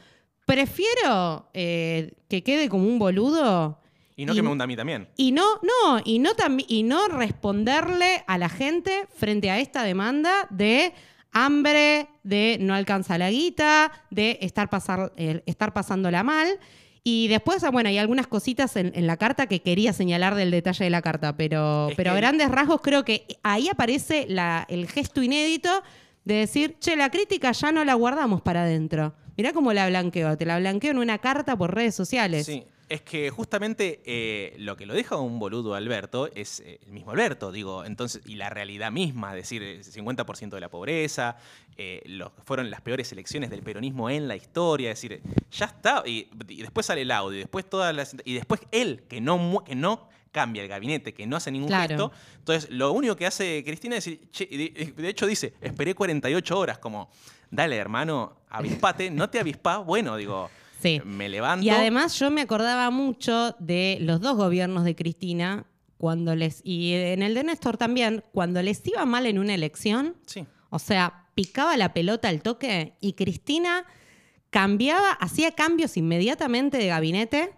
prefiero 0.45 1.49
eh, 1.53 2.13
que 2.27 2.43
quede 2.43 2.69
como 2.69 2.85
un 2.87 2.99
boludo 2.99 3.79
Y 4.15 4.25
no 4.25 4.33
que 4.33 4.41
me 4.41 4.49
hunda 4.49 4.63
a 4.65 4.67
mí 4.67 4.75
también. 4.75 5.07
y 5.15 5.31
no, 5.31 5.45
no, 5.61 6.01
y 6.05 6.19
no 6.19 6.31
y 6.67 6.83
no 6.83 7.07
responderle 7.07 8.23
a 8.27 8.37
la 8.37 8.49
gente 8.49 9.07
frente 9.15 9.49
a 9.49 9.59
esta 9.59 9.83
demanda 9.83 10.47
de 10.49 10.93
hambre, 11.31 12.07
de 12.23 12.57
no 12.59 12.73
alcanza 12.73 13.17
la 13.17 13.29
guita, 13.31 13.91
de 14.09 14.37
estar, 14.41 14.69
pasar, 14.69 15.13
eh, 15.17 15.41
estar 15.45 15.73
pasándola 15.73 16.23
mal. 16.23 16.47
Y 17.03 17.27
después, 17.29 17.63
ah, 17.63 17.71
bueno, 17.71 17.89
hay 17.89 17.97
algunas 17.97 18.27
cositas 18.27 18.75
en, 18.75 18.91
en 18.93 19.07
la 19.07 19.17
carta 19.17 19.47
que 19.47 19.61
quería 19.61 19.93
señalar 19.93 20.35
del 20.35 20.51
detalle 20.51 20.83
de 20.83 20.89
la 20.89 21.01
carta, 21.01 21.35
pero, 21.37 21.89
Es 21.89 21.95
pero 21.95 22.11
a 22.11 22.15
grandes 22.15 22.49
rasgos 22.51 22.81
creo 22.81 23.05
que 23.05 23.25
ahí 23.41 23.69
aparece 23.69 24.25
la- 24.27 24.65
el 24.69 24.87
gesto 24.87 25.23
inédito 25.23 25.69
de 26.25 26.33
decir, 26.35 26.75
che, 26.79 26.95
la 26.97 27.09
crítica 27.09 27.51
ya 27.53 27.71
no 27.71 27.85
la 27.85 27.93
guardamos 27.93 28.41
para 28.41 28.63
adentro. 28.63 29.13
Mirá 29.37 29.53
cómo 29.53 29.71
la 29.71 29.87
blanqueo, 29.87 30.37
te 30.37 30.45
la 30.45 30.59
blanqueo 30.59 30.91
en 30.91 30.97
una 30.97 31.17
carta 31.19 31.57
por 31.57 31.73
redes 31.73 31.95
sociales. 31.95 32.45
Sí, 32.45 32.65
es 32.89 33.01
que 33.01 33.29
justamente 33.29 34.01
eh, 34.03 34.55
lo 34.57 34.75
que 34.75 34.87
lo 34.87 34.95
deja 34.95 35.15
un 35.15 35.37
boludo 35.37 35.75
Alberto 35.75 36.27
es 36.33 36.59
eh, 36.61 36.79
el 36.85 36.91
mismo 36.91 37.11
Alberto, 37.11 37.51
digo, 37.51 37.85
entonces, 37.85 38.23
y 38.25 38.35
la 38.35 38.49
realidad 38.49 38.91
misma, 38.91 39.29
es 39.29 39.43
decir, 39.43 39.61
el 39.61 39.83
50% 39.83 40.49
de 40.49 40.59
la 40.59 40.69
pobreza, 40.69 41.37
eh, 41.77 42.01
fueron 42.43 42.71
las 42.71 42.81
peores 42.81 43.11
elecciones 43.11 43.51
del 43.51 43.61
peronismo 43.61 44.09
en 44.09 44.27
la 44.27 44.35
historia, 44.35 44.91
es 44.91 44.99
decir, 45.01 45.21
ya 45.51 45.67
está, 45.67 46.03
y, 46.05 46.29
y 46.47 46.63
después 46.63 46.87
sale 46.87 47.03
el 47.03 47.11
audio, 47.11 47.37
y 47.37 47.41
después 47.41 47.69
todas 47.69 47.95
las, 47.95 48.15
y 48.25 48.33
después 48.33 48.59
él, 48.71 49.03
que 49.07 49.21
no, 49.21 49.63
que 49.63 49.75
no 49.75 50.09
cambia 50.31 50.63
el 50.63 50.67
gabinete, 50.67 51.13
que 51.13 51.27
no 51.27 51.37
hace 51.37 51.51
ningún 51.51 51.69
Claro. 51.69 51.89
gesto, 51.89 52.11
entonces 52.39 52.71
lo 52.71 52.91
único 52.91 53.15
que 53.15 53.27
hace 53.27 53.63
Cristina 53.63 53.97
es 53.97 54.05
decir, 54.05 54.29
che, 54.31 54.47
de 54.47 55.09
hecho 55.09 55.27
dice, 55.27 55.53
esperé 55.61 55.93
48 55.93 56.57
horas, 56.57 56.79
como, 56.79 57.11
dale 57.51 57.75
hermano, 57.77 58.37
avispate, 58.49 59.11
no 59.11 59.29
te 59.29 59.39
avispás, 59.39 59.85
bueno, 59.85 60.17
digo... 60.17 60.49
Sí. 60.81 61.01
Me 61.05 61.27
levanto. 61.29 61.65
Y 61.65 61.69
además 61.69 62.17
yo 62.19 62.31
me 62.31 62.41
acordaba 62.41 62.89
mucho 62.89 63.55
de 63.59 63.97
los 64.01 64.21
dos 64.21 64.37
gobiernos 64.37 64.83
de 64.85 64.95
Cristina, 64.95 65.65
cuando 65.97 66.33
les, 66.35 66.61
y 66.63 66.93
en 66.93 67.21
el 67.23 67.33
de 67.33 67.43
Néstor 67.43 67.75
también, 67.77 68.23
cuando 68.31 68.61
les 68.61 68.85
iba 68.87 69.05
mal 69.05 69.25
en 69.25 69.37
una 69.39 69.53
elección, 69.53 70.15
Sí. 70.25 70.45
o 70.69 70.79
sea, 70.79 71.25
picaba 71.35 71.75
la 71.75 71.93
pelota 71.93 72.29
al 72.29 72.41
toque 72.41 72.95
y 73.01 73.13
Cristina 73.13 73.85
cambiaba, 74.49 75.11
hacía 75.11 75.51
cambios 75.51 75.97
inmediatamente 75.97 76.77
de 76.77 76.87
gabinete. 76.87 77.53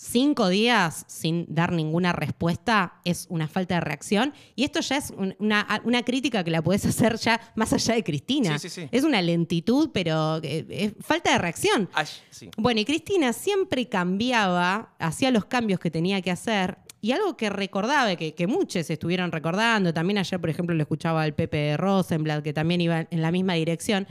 Cinco 0.00 0.48
días 0.48 1.04
sin 1.08 1.44
dar 1.52 1.72
ninguna 1.72 2.12
respuesta 2.12 3.00
es 3.04 3.26
una 3.30 3.48
falta 3.48 3.74
de 3.74 3.80
reacción. 3.80 4.32
Y 4.54 4.62
esto 4.62 4.78
ya 4.78 4.96
es 4.96 5.10
un- 5.10 5.34
una, 5.40 5.80
una 5.82 6.04
crítica 6.04 6.44
que 6.44 6.52
la 6.52 6.62
puedes 6.62 6.86
hacer 6.86 7.16
ya 7.16 7.40
más 7.56 7.72
allá 7.72 7.94
de 7.94 8.04
Cristina. 8.04 8.56
Sí, 8.60 8.68
sí, 8.68 8.82
sí. 8.82 8.88
Es 8.92 9.02
una 9.02 9.20
lentitud, 9.20 9.90
pero 9.92 10.38
eh, 10.44 10.64
es 10.70 10.92
falta 11.04 11.32
de 11.32 11.38
reacción. 11.38 11.88
Ay, 11.94 12.06
sí. 12.30 12.48
Bueno, 12.56 12.78
y 12.80 12.84
Cristina 12.84 13.32
siempre 13.32 13.88
cambiaba, 13.88 14.94
hacía 15.00 15.32
los 15.32 15.46
cambios 15.46 15.80
que 15.80 15.90
tenía 15.90 16.22
que 16.22 16.30
hacer. 16.30 16.78
Y 17.00 17.10
algo 17.12 17.36
que 17.36 17.50
recordaba, 17.50 18.14
que, 18.14 18.34
que 18.34 18.46
muchos 18.46 18.88
estuvieron 18.90 19.32
recordando, 19.32 19.92
también 19.92 20.18
ayer, 20.18 20.40
por 20.40 20.50
ejemplo, 20.50 20.76
lo 20.76 20.82
escuchaba 20.82 21.22
al 21.22 21.34
Pepe 21.34 21.76
Rosenblatt, 21.76 22.44
que 22.44 22.52
también 22.52 22.80
iba 22.80 23.06
en 23.10 23.20
la 23.22 23.32
misma 23.32 23.54
dirección. 23.54 24.06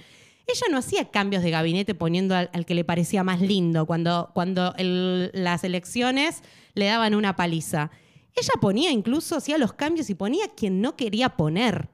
Ella 0.47 0.67
no 0.71 0.77
hacía 0.77 1.09
cambios 1.11 1.43
de 1.43 1.51
gabinete 1.51 1.93
poniendo 1.93 2.35
al, 2.35 2.65
que 2.65 2.73
le 2.73 2.85
parecía 2.85 3.23
más 3.23 3.41
lindo, 3.41 3.85
cuando, 3.85 4.31
cuando 4.33 4.73
las 4.77 5.63
elecciones 5.63 6.41
le 6.73 6.85
daban 6.85 7.15
una 7.15 7.35
paliza. 7.35 7.91
Ella 8.35 8.53
ponía 8.61 8.91
incluso, 8.91 9.35
hacía 9.35 9.57
los 9.57 9.73
cambios 9.73 10.09
y 10.09 10.15
ponía 10.15 10.47
quien 10.55 10.81
no 10.81 10.95
quería 10.95 11.29
poner. 11.35 11.89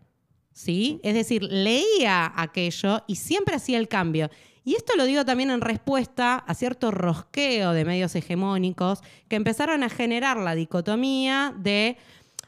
¿sí? 0.54 1.00
Es 1.04 1.16
decir, 1.16 1.44
leía 1.44 2.32
aquello 2.36 3.04
y 3.08 3.16
siempre 3.16 3.56
hacía 3.56 3.78
el 3.78 3.88
cambio. 3.88 4.30
Y 4.64 4.76
esto 4.76 4.94
lo 4.96 5.04
digo 5.06 5.26
también 5.26 5.50
en 5.50 5.60
respuesta 5.60 6.36
a 6.36 6.54
cierto 6.54 6.92
rosqueo 6.92 7.74
de 7.74 7.84
medios 7.84 8.16
hegemónicos 8.16 9.02
que 9.28 9.36
empezaron 9.36 9.84
a 9.84 9.90
generar 9.90 10.38
la 10.38 10.56
dicotomía 10.56 11.54
de, 11.58 11.98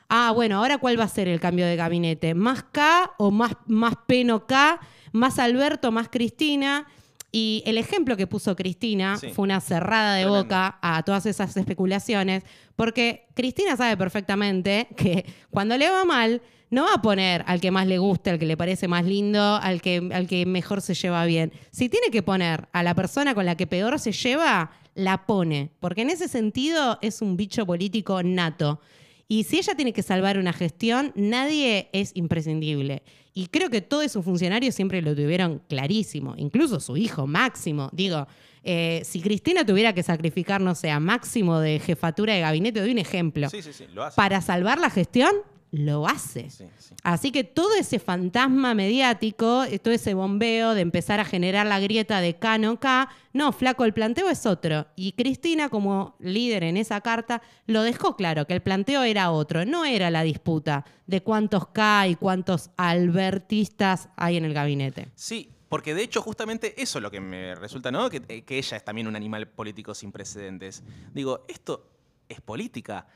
ah, 0.08 0.32
bueno, 0.34 0.60
ahora 0.60 0.78
cuál 0.78 0.98
va 0.98 1.04
a 1.04 1.10
ser 1.10 1.28
el 1.28 1.42
cambio 1.42 1.66
de 1.66 1.76
gabinete, 1.76 2.34
más 2.34 2.64
K 2.64 3.12
o 3.18 3.32
más, 3.32 3.54
más 3.68 3.96
P 4.08 4.24
no 4.24 4.48
K, 4.48 4.80
más 5.16 5.40
Alberto, 5.40 5.92
más 5.92 6.10
Cristina. 6.10 6.86
Y 7.32 7.64
el 7.66 7.78
ejemplo 7.78 8.16
que 8.16 8.28
puso 8.28 8.56
Cristina 8.56 9.18
Sí. 9.18 9.30
fue 9.34 9.44
una 9.44 9.60
cerrada 9.60 10.16
de 10.16 10.24
Tremendo. 10.24 10.44
boca 10.44 10.80
a 10.82 11.04
todas 11.04 11.26
esas 11.26 11.58
especulaciones, 11.58 12.44
porque 12.78 13.28
Cristina 13.34 13.76
sabe 13.76 13.98
perfectamente 13.98 14.88
que 14.96 15.26
cuando 15.50 15.78
le 15.78 15.90
va 15.90 16.06
mal, 16.06 16.42
no 16.70 16.84
va 16.86 16.94
a 16.94 17.02
poner 17.02 17.44
al 17.48 17.60
que 17.60 17.72
más 17.72 17.88
le 17.88 17.98
guste, 17.98 18.30
al 18.30 18.40
que 18.40 18.46
le 18.46 18.56
parece 18.56 18.88
más 18.88 19.04
lindo, 19.06 19.56
al 19.62 19.82
que, 19.82 20.10
al 20.14 20.28
que 20.28 20.46
mejor 20.46 20.82
se 20.82 20.94
lleva 20.94 21.26
bien. 21.26 21.52
Si 21.72 21.90
tiene 21.90 22.08
que 22.10 22.24
poner 22.24 22.70
a 22.72 22.84
la 22.84 22.96
persona 22.96 23.36
con 23.36 23.46
la 23.46 23.56
que 23.56 23.68
peor 23.68 24.00
se 24.00 24.14
lleva, 24.14 24.72
la 24.94 25.26
pone, 25.26 25.72
porque 25.82 26.02
en 26.04 26.10
ese 26.12 26.30
sentido 26.30 27.00
es 27.02 27.22
un 27.22 27.36
bicho 27.36 27.66
político 27.66 28.24
nato. 28.24 28.80
Y 29.28 29.44
si 29.44 29.58
ella 29.58 29.74
tiene 29.76 29.92
que 29.92 30.04
salvar 30.04 30.38
una 30.38 30.54
gestión, 30.54 31.12
nadie 31.16 31.90
es 31.94 32.12
imprescindible. 32.16 33.02
Y 33.34 33.48
creo 33.48 33.70
que 33.70 33.82
todos 33.82 34.12
sus 34.12 34.24
funcionarios 34.24 34.76
siempre 34.76 35.02
lo 35.02 35.16
tuvieron 35.16 35.62
clarísimo, 35.68 36.36
incluso 36.38 36.80
su 36.80 36.96
hijo 36.96 37.26
Máximo. 37.28 37.90
Digo, 37.92 38.28
eh, 38.64 39.02
si 39.04 39.22
Cristina 39.22 39.66
tuviera 39.66 39.94
que 39.94 40.04
sacrificar, 40.04 40.62
no 40.62 40.76
sé, 40.76 40.90
a 40.92 41.00
Máximo 41.00 41.60
de 41.60 41.80
jefatura 41.80 42.34
de 42.34 42.42
gabinete, 42.42 42.80
doy 42.82 42.92
un 42.92 43.00
ejemplo, 43.00 43.50
Sí, 43.50 43.62
sí, 43.62 43.74
sí, 43.74 43.86
lo 43.94 44.04
hace. 44.04 44.16
para 44.16 44.42
salvar 44.42 44.80
la 44.80 44.90
gestión, 44.90 45.34
lo 45.78 46.08
hace. 46.08 46.50
Sí, 46.50 46.66
sí. 46.80 46.96
Así 47.04 47.32
que 47.32 47.44
todo 47.44 47.76
ese 47.76 48.00
fantasma 48.00 48.74
mediático, 48.74 49.64
eh, 49.64 49.78
todo 49.80 49.94
ese 49.94 50.14
bombeo 50.14 50.74
de 50.74 50.82
empezar 50.82 51.20
a 51.20 51.26
generar 51.26 51.68
la 51.68 51.80
grieta 51.80 52.22
de 52.22 52.36
K 52.38 52.58
no 52.58 52.80
K, 52.80 53.10
no, 53.34 53.52
flaco, 53.52 53.86
el 53.86 53.94
planteo 53.94 54.30
es 54.30 54.46
otro. 54.46 54.88
Y 54.96 55.12
Cristina, 55.12 55.70
como 55.70 56.16
líder 56.20 56.64
en 56.64 56.78
esa 56.78 57.02
carta, 57.02 57.42
lo 57.68 57.84
dejó 57.84 58.16
claro, 58.16 58.48
que 58.48 58.54
el 58.54 58.62
planteo 58.62 59.04
era 59.04 59.32
otro, 59.32 59.66
no 59.66 59.86
era 59.86 60.10
la 60.10 60.24
disputa 60.24 60.86
de 61.08 61.22
cuántos 61.22 61.68
K 61.68 62.08
y 62.08 62.16
cuántos 62.16 62.70
albertistas 62.78 64.10
hay 64.16 64.38
en 64.38 64.46
el 64.46 64.54
gabinete. 64.54 65.10
Sí, 65.16 65.50
porque 65.70 65.94
de 65.94 66.04
hecho 66.04 66.22
justamente 66.22 66.82
eso 66.82 67.00
es 67.00 67.04
lo 67.04 67.12
que 67.12 67.20
me 67.20 67.56
resulta, 67.56 67.92
¿no? 67.92 68.10
Que, 68.10 68.22
eh, 68.28 68.44
que 68.44 68.58
ella 68.58 68.78
es 68.78 68.86
también 68.86 69.08
un 69.08 69.16
animal 69.16 69.48
político 69.48 69.94
sin 69.94 70.12
precedentes. 70.12 70.84
Digo, 71.14 71.44
esto 71.48 71.90
es 72.30 72.40
política. 72.42 73.08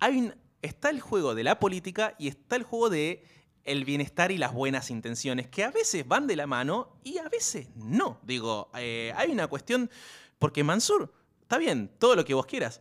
Hay 0.00 0.18
un- 0.18 0.34
está 0.62 0.90
el 0.90 1.00
juego 1.00 1.34
de 1.34 1.44
la 1.44 1.58
política 1.58 2.14
y 2.18 2.28
está 2.28 2.56
el 2.56 2.62
juego 2.62 2.90
de 2.90 3.24
el 3.64 3.84
bienestar 3.84 4.30
y 4.30 4.38
las 4.38 4.52
buenas 4.54 4.90
intenciones, 4.90 5.48
que 5.48 5.64
a 5.64 5.70
veces 5.72 6.06
van 6.06 6.26
de 6.28 6.36
la 6.36 6.46
mano 6.46 6.98
y 7.02 7.18
a 7.18 7.28
veces 7.28 7.68
no. 7.74 8.20
Digo, 8.22 8.70
eh, 8.76 9.12
hay 9.16 9.32
una 9.32 9.48
cuestión, 9.48 9.90
porque 10.38 10.62
Mansur, 10.62 11.12
está 11.42 11.58
bien, 11.58 11.90
todo 11.98 12.14
lo 12.14 12.24
que 12.24 12.34
vos 12.34 12.46
quieras. 12.46 12.80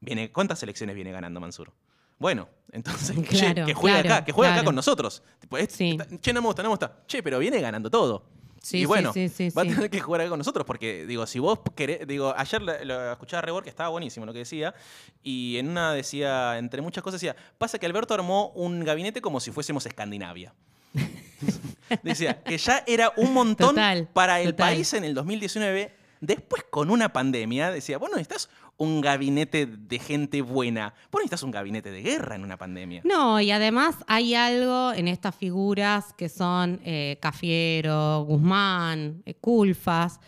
Viene, 0.00 0.32
¿Cuántas 0.32 0.62
elecciones 0.64 0.96
viene 0.96 1.12
ganando 1.12 1.38
Mansur? 1.40 1.72
Bueno, 2.18 2.48
entonces, 2.72 3.16
che, 3.28 3.54
que 3.54 3.72
juegue 3.74 4.00
claro, 4.02 4.14
acá, 4.16 4.24
que 4.24 4.32
juegue 4.32 4.52
acá 4.52 4.64
con 4.64 4.74
nosotros. 4.74 5.22
Tipo, 5.38 5.56
es- 5.58 5.72
Sí. 5.72 5.90
está- 5.98 6.08
che, 6.18 6.32
no 6.32 6.40
me 6.42 6.46
gusta, 6.48 6.62
no 6.62 6.68
me 6.70 6.72
gusta. 6.72 7.04
Che, 7.06 7.22
pero 7.22 7.38
viene 7.38 7.60
ganando 7.60 7.88
todo. 7.90 8.24
Sí, 8.62 8.80
y 8.80 8.84
bueno, 8.84 9.12
sí, 9.14 9.30
sí, 9.30 9.48
va 9.50 9.62
a 9.62 9.64
tener 9.64 9.88
que 9.88 10.00
jugar 10.00 10.28
con 10.28 10.36
nosotros 10.36 10.66
porque, 10.66 11.06
digo, 11.06 11.26
si 11.26 11.38
vos 11.38 11.60
querés, 11.74 12.06
digo, 12.06 12.34
ayer 12.36 12.60
lo, 12.60 12.84
lo 12.84 13.12
escuchaba 13.12 13.38
a 13.38 13.42
Rebor 13.42 13.64
que 13.64 13.70
estaba 13.70 13.88
buenísimo 13.88 14.26
lo 14.26 14.34
que 14.34 14.40
decía, 14.40 14.74
y 15.22 15.56
en 15.56 15.68
una 15.68 15.94
decía, 15.94 16.58
entre 16.58 16.82
muchas 16.82 17.02
cosas 17.02 17.20
decía, 17.20 17.34
pasa 17.56 17.78
que 17.78 17.86
Alberto 17.86 18.12
armó 18.12 18.50
un 18.50 18.84
gabinete 18.84 19.22
como 19.22 19.40
si 19.40 19.50
fuésemos 19.50 19.86
Escandinavia. 19.86 20.52
decía, 22.02 22.42
que 22.42 22.58
ya 22.58 22.84
era 22.86 23.12
un 23.16 23.32
montón 23.32 23.70
Total, 23.70 24.08
para 24.12 24.40
el 24.40 24.50
total. 24.50 24.74
país 24.74 24.92
en 24.92 25.04
el 25.04 25.14
2019, 25.14 25.94
después 26.20 26.64
con 26.68 26.90
una 26.90 27.12
pandemia, 27.12 27.70
decía, 27.70 27.96
vos 27.98 28.10
no 28.10 28.16
necesitas 28.16 28.50
un 28.80 29.02
gabinete 29.02 29.66
de 29.66 29.98
gente 29.98 30.40
buena, 30.40 30.94
vos 31.12 31.20
necesitas 31.20 31.42
un 31.42 31.50
gabinete 31.50 31.90
de 31.90 32.00
guerra 32.00 32.34
en 32.34 32.44
una 32.44 32.56
pandemia. 32.56 33.02
No, 33.04 33.38
y 33.38 33.50
además 33.50 33.96
hay 34.06 34.34
algo 34.34 34.94
en 34.94 35.06
estas 35.06 35.34
figuras 35.34 36.14
que 36.14 36.30
son 36.30 36.80
eh, 36.82 37.18
Cafiero, 37.20 38.24
Guzmán, 38.24 39.22
eh, 39.26 39.34
Culfas, 39.34 40.18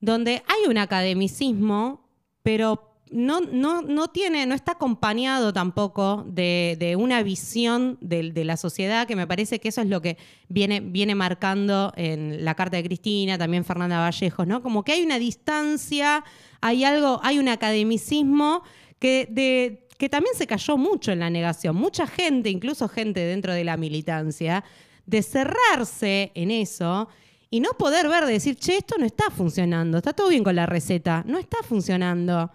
donde 0.00 0.44
hay 0.46 0.70
un 0.70 0.78
academicismo, 0.78 2.08
pero 2.44 2.87
no, 3.12 3.40
no, 3.40 3.82
no 3.82 4.08
tiene, 4.08 4.46
no 4.46 4.54
está 4.54 4.72
acompañado 4.72 5.52
tampoco 5.52 6.24
de, 6.28 6.76
de 6.78 6.96
una 6.96 7.22
visión 7.22 7.98
de, 8.00 8.32
la 8.44 8.56
sociedad, 8.56 9.06
que 9.06 9.16
me 9.16 9.26
parece 9.26 9.60
que 9.60 9.68
eso 9.68 9.80
es 9.80 9.88
lo 9.88 10.00
que 10.00 10.16
viene, 10.48 10.80
viene 10.80 11.14
marcando 11.14 11.92
en 11.96 12.44
la 12.44 12.54
carta 12.54 12.76
de 12.76 12.84
Cristina, 12.84 13.38
también 13.38 13.64
Fernanda 13.64 13.98
Vallejos, 13.98 14.46
¿no? 14.46 14.62
Como 14.62 14.84
que 14.84 14.92
hay 14.92 15.02
una 15.02 15.18
distancia, 15.18 16.24
hay 16.60 16.84
algo, 16.84 17.20
hay 17.22 17.38
un 17.38 17.48
academicismo 17.48 18.62
que 18.98 19.28
de 19.30 19.84
que 19.98 20.08
también 20.08 20.34
se 20.36 20.46
cayó 20.46 20.76
mucho 20.76 21.10
en 21.10 21.18
la 21.18 21.28
negación. 21.28 21.74
Mucha 21.74 22.06
gente, 22.06 22.50
incluso 22.50 22.88
gente 22.88 23.18
dentro 23.18 23.52
de 23.52 23.64
la 23.64 23.76
militancia, 23.76 24.64
de 25.06 25.22
cerrarse 25.22 26.30
en 26.34 26.52
eso 26.52 27.08
y 27.50 27.60
no 27.60 27.70
poder 27.70 28.08
ver, 28.08 28.24
de 28.24 28.32
decir, 28.32 28.56
che, 28.56 28.76
esto 28.76 28.96
no 28.98 29.04
está 29.04 29.30
funcionando, 29.30 29.98
está 29.98 30.12
todo 30.12 30.28
bien 30.28 30.44
con 30.44 30.54
la 30.54 30.66
receta, 30.66 31.24
no 31.26 31.38
está 31.38 31.58
funcionando. 31.62 32.50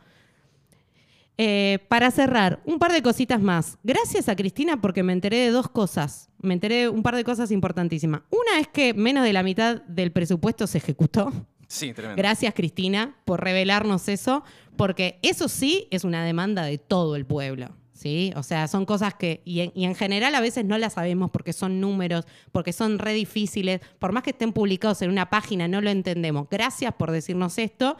Eh, 1.37 1.79
para 1.87 2.11
cerrar, 2.11 2.61
un 2.65 2.77
par 2.77 2.91
de 2.91 3.01
cositas 3.01 3.41
más. 3.41 3.77
Gracias 3.83 4.29
a 4.29 4.35
Cristina 4.35 4.79
porque 4.79 5.01
me 5.01 5.13
enteré 5.13 5.37
de 5.37 5.49
dos 5.49 5.67
cosas. 5.67 6.29
Me 6.39 6.53
enteré 6.53 6.81
de 6.81 6.89
un 6.89 7.01
par 7.01 7.15
de 7.15 7.23
cosas 7.23 7.49
importantísimas. 7.51 8.21
Una 8.29 8.59
es 8.59 8.67
que 8.67 8.93
menos 8.93 9.23
de 9.23 9.33
la 9.33 9.41
mitad 9.41 9.81
del 9.83 10.11
presupuesto 10.11 10.67
se 10.67 10.77
ejecutó. 10.77 11.31
Sí, 11.67 11.91
tremendo. 11.91 12.21
Gracias, 12.21 12.53
Cristina, 12.53 13.17
por 13.25 13.43
revelarnos 13.43 14.07
eso, 14.09 14.43
porque 14.77 15.17
eso 15.23 15.49
sí 15.49 15.87
es 15.89 16.03
una 16.03 16.23
demanda 16.23 16.63
de 16.65 16.77
todo 16.77 17.15
el 17.15 17.25
pueblo. 17.25 17.69
¿Sí? 17.93 18.33
O 18.35 18.43
sea, 18.43 18.67
son 18.67 18.85
cosas 18.85 19.13
que, 19.13 19.41
y 19.45 19.61
en, 19.61 19.71
y 19.75 19.85
en 19.85 19.95
general 19.95 20.35
a 20.35 20.41
veces 20.41 20.65
no 20.65 20.77
las 20.77 20.93
sabemos 20.93 21.31
porque 21.31 21.53
son 21.53 21.79
números, 21.79 22.25
porque 22.51 22.73
son 22.73 22.99
re 22.99 23.13
difíciles, 23.13 23.79
por 23.97 24.11
más 24.11 24.23
que 24.23 24.31
estén 24.31 24.51
publicados 24.51 25.01
en 25.03 25.09
una 25.09 25.29
página, 25.29 25.67
no 25.67 25.79
lo 25.79 25.89
entendemos. 25.89 26.47
Gracias 26.51 26.93
por 26.95 27.11
decirnos 27.11 27.57
esto. 27.57 27.95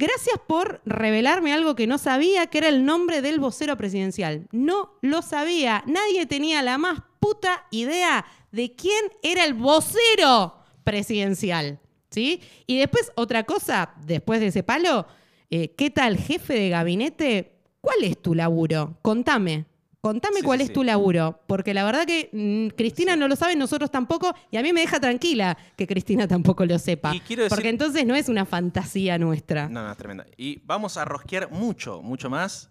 Gracias 0.00 0.40
por 0.46 0.80
revelarme 0.86 1.52
algo 1.52 1.74
que 1.74 1.86
no 1.86 1.98
sabía, 1.98 2.46
que 2.46 2.56
era 2.56 2.70
el 2.70 2.86
nombre 2.86 3.20
del 3.20 3.38
vocero 3.38 3.76
presidencial. 3.76 4.48
No 4.50 4.94
lo 5.02 5.20
sabía. 5.20 5.84
Nadie 5.86 6.24
tenía 6.24 6.62
la 6.62 6.78
más 6.78 7.02
puta 7.18 7.66
idea 7.70 8.24
de 8.50 8.74
quién 8.74 9.12
era 9.22 9.44
el 9.44 9.52
vocero 9.52 10.56
presidencial. 10.84 11.80
¿Sí? 12.08 12.40
Y 12.66 12.78
después, 12.78 13.12
otra 13.14 13.44
cosa, 13.44 13.92
después 14.06 14.40
de 14.40 14.46
ese 14.46 14.62
palo, 14.62 15.06
eh, 15.50 15.74
¿qué 15.76 15.90
tal 15.90 16.16
jefe 16.16 16.54
de 16.54 16.70
gabinete? 16.70 17.58
¿Cuál 17.82 18.02
es 18.04 18.16
tu 18.22 18.34
laburo? 18.34 18.96
Contame. 19.02 19.66
Contame 20.00 20.38
Sí, 20.38 20.42
cuál 20.44 20.60
sí, 20.60 20.64
es 20.66 20.72
tu 20.72 20.82
laburo, 20.82 21.40
porque 21.46 21.74
la 21.74 21.84
verdad 21.84 22.06
que 22.06 22.30
mm, 22.32 22.74
Cristina 22.74 23.16
no 23.16 23.28
lo 23.28 23.36
sabe, 23.36 23.54
nosotros 23.54 23.90
tampoco, 23.90 24.34
y 24.50 24.56
a 24.56 24.62
mí 24.62 24.72
me 24.72 24.80
deja 24.80 24.98
tranquila 24.98 25.58
que 25.76 25.86
Cristina 25.86 26.26
tampoco 26.26 26.64
lo 26.64 26.78
sepa. 26.78 27.14
Y 27.14 27.20
quiero 27.20 27.42
decir- 27.42 27.54
Porque 27.54 27.68
entonces 27.68 28.06
no 28.06 28.14
es 28.14 28.28
una 28.30 28.46
fantasía 28.46 29.18
nuestra. 29.18 29.68
No, 29.68 29.82
no, 29.84 29.90
es 29.90 29.96
tremenda. 29.98 30.24
Y 30.38 30.58
vamos 30.64 30.96
a 30.96 31.04
rosquear 31.04 31.50
mucho, 31.50 32.00
mucho 32.00 32.30
más. 32.30 32.70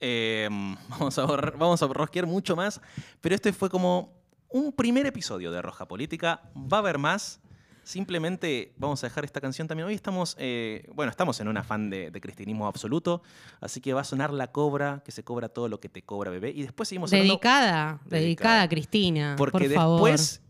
Eh, 0.00 0.48
vamos, 0.88 1.16
a, 1.18 1.26
vamos 1.26 1.80
a 1.82 1.86
rosquear 1.86 2.26
mucho 2.26 2.56
más. 2.56 2.80
Pero 3.20 3.36
este 3.36 3.52
fue 3.52 3.70
como 3.70 4.12
un 4.48 4.72
primer 4.72 5.06
episodio 5.06 5.52
de 5.52 5.62
Roja 5.62 5.86
Política. 5.86 6.42
Va 6.56 6.78
a 6.78 6.80
haber 6.80 6.98
más. 6.98 7.40
Simplemente 7.84 8.72
vamos 8.78 9.02
a 9.04 9.06
dejar 9.08 9.24
esta 9.24 9.40
canción 9.40 9.68
también. 9.68 9.86
Hoy 9.86 9.94
estamos, 9.94 10.36
eh, 10.38 10.88
bueno, 10.94 11.10
estamos 11.10 11.38
en 11.40 11.48
un 11.48 11.56
afán 11.56 11.90
de, 11.90 12.10
de 12.10 12.20
cristianismo 12.20 12.66
absoluto. 12.66 13.22
Así 13.60 13.80
que 13.80 13.92
va 13.92 14.00
a 14.00 14.04
sonar 14.04 14.32
la 14.32 14.50
cobra, 14.52 15.02
que 15.04 15.12
se 15.12 15.22
cobra 15.22 15.48
todo 15.50 15.68
lo 15.68 15.80
que 15.80 15.88
te 15.88 16.02
cobra, 16.02 16.30
bebé. 16.30 16.50
Y 16.50 16.62
después 16.62 16.88
seguimos 16.88 17.12
hablando. 17.12 17.32
Dedicada, 17.34 18.00
dedicada, 18.06 18.20
Dedicada. 18.20 18.62
a 18.62 18.68
Cristina. 18.68 19.34
Porque 19.36 19.66
por 19.68 19.72
favor. 19.74 20.10
después 20.10 20.40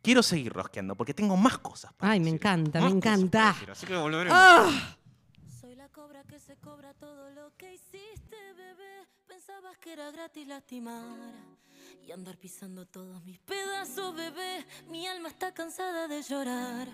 quiero 0.00 0.22
seguir 0.22 0.52
rosqueando, 0.52 0.94
porque 0.94 1.12
tengo 1.12 1.36
más 1.36 1.58
cosas. 1.58 1.92
para 1.94 2.12
Ay, 2.12 2.20
me 2.20 2.30
encanta, 2.30 2.80
Más 2.80 2.90
me 2.92 2.96
encanta. 2.98 3.52
decir, 3.54 3.70
Así 3.70 3.86
que 3.86 3.96
volveremos. 3.96 4.38
¡Ah! 4.40 4.96
Soy 5.60 5.74
la 5.74 5.88
cobra 5.88 6.22
que 6.24 6.38
se 6.38 6.56
cobra 6.56 6.94
todo 6.94 7.30
lo 7.30 7.52
que 7.56 7.74
hiciste, 7.74 8.36
bebé. 8.56 9.06
Pensabas 9.28 9.76
que 9.76 9.92
era 9.92 10.10
gratis 10.10 10.48
lastimar 10.48 11.34
y 12.06 12.12
andar 12.12 12.38
pisando 12.38 12.86
todos 12.86 13.22
mis 13.24 13.38
pedazos, 13.38 14.16
bebé. 14.16 14.64
Mi 14.88 15.06
alma 15.06 15.28
está 15.28 15.52
cansada 15.52 16.08
de 16.08 16.22
llorar. 16.22 16.88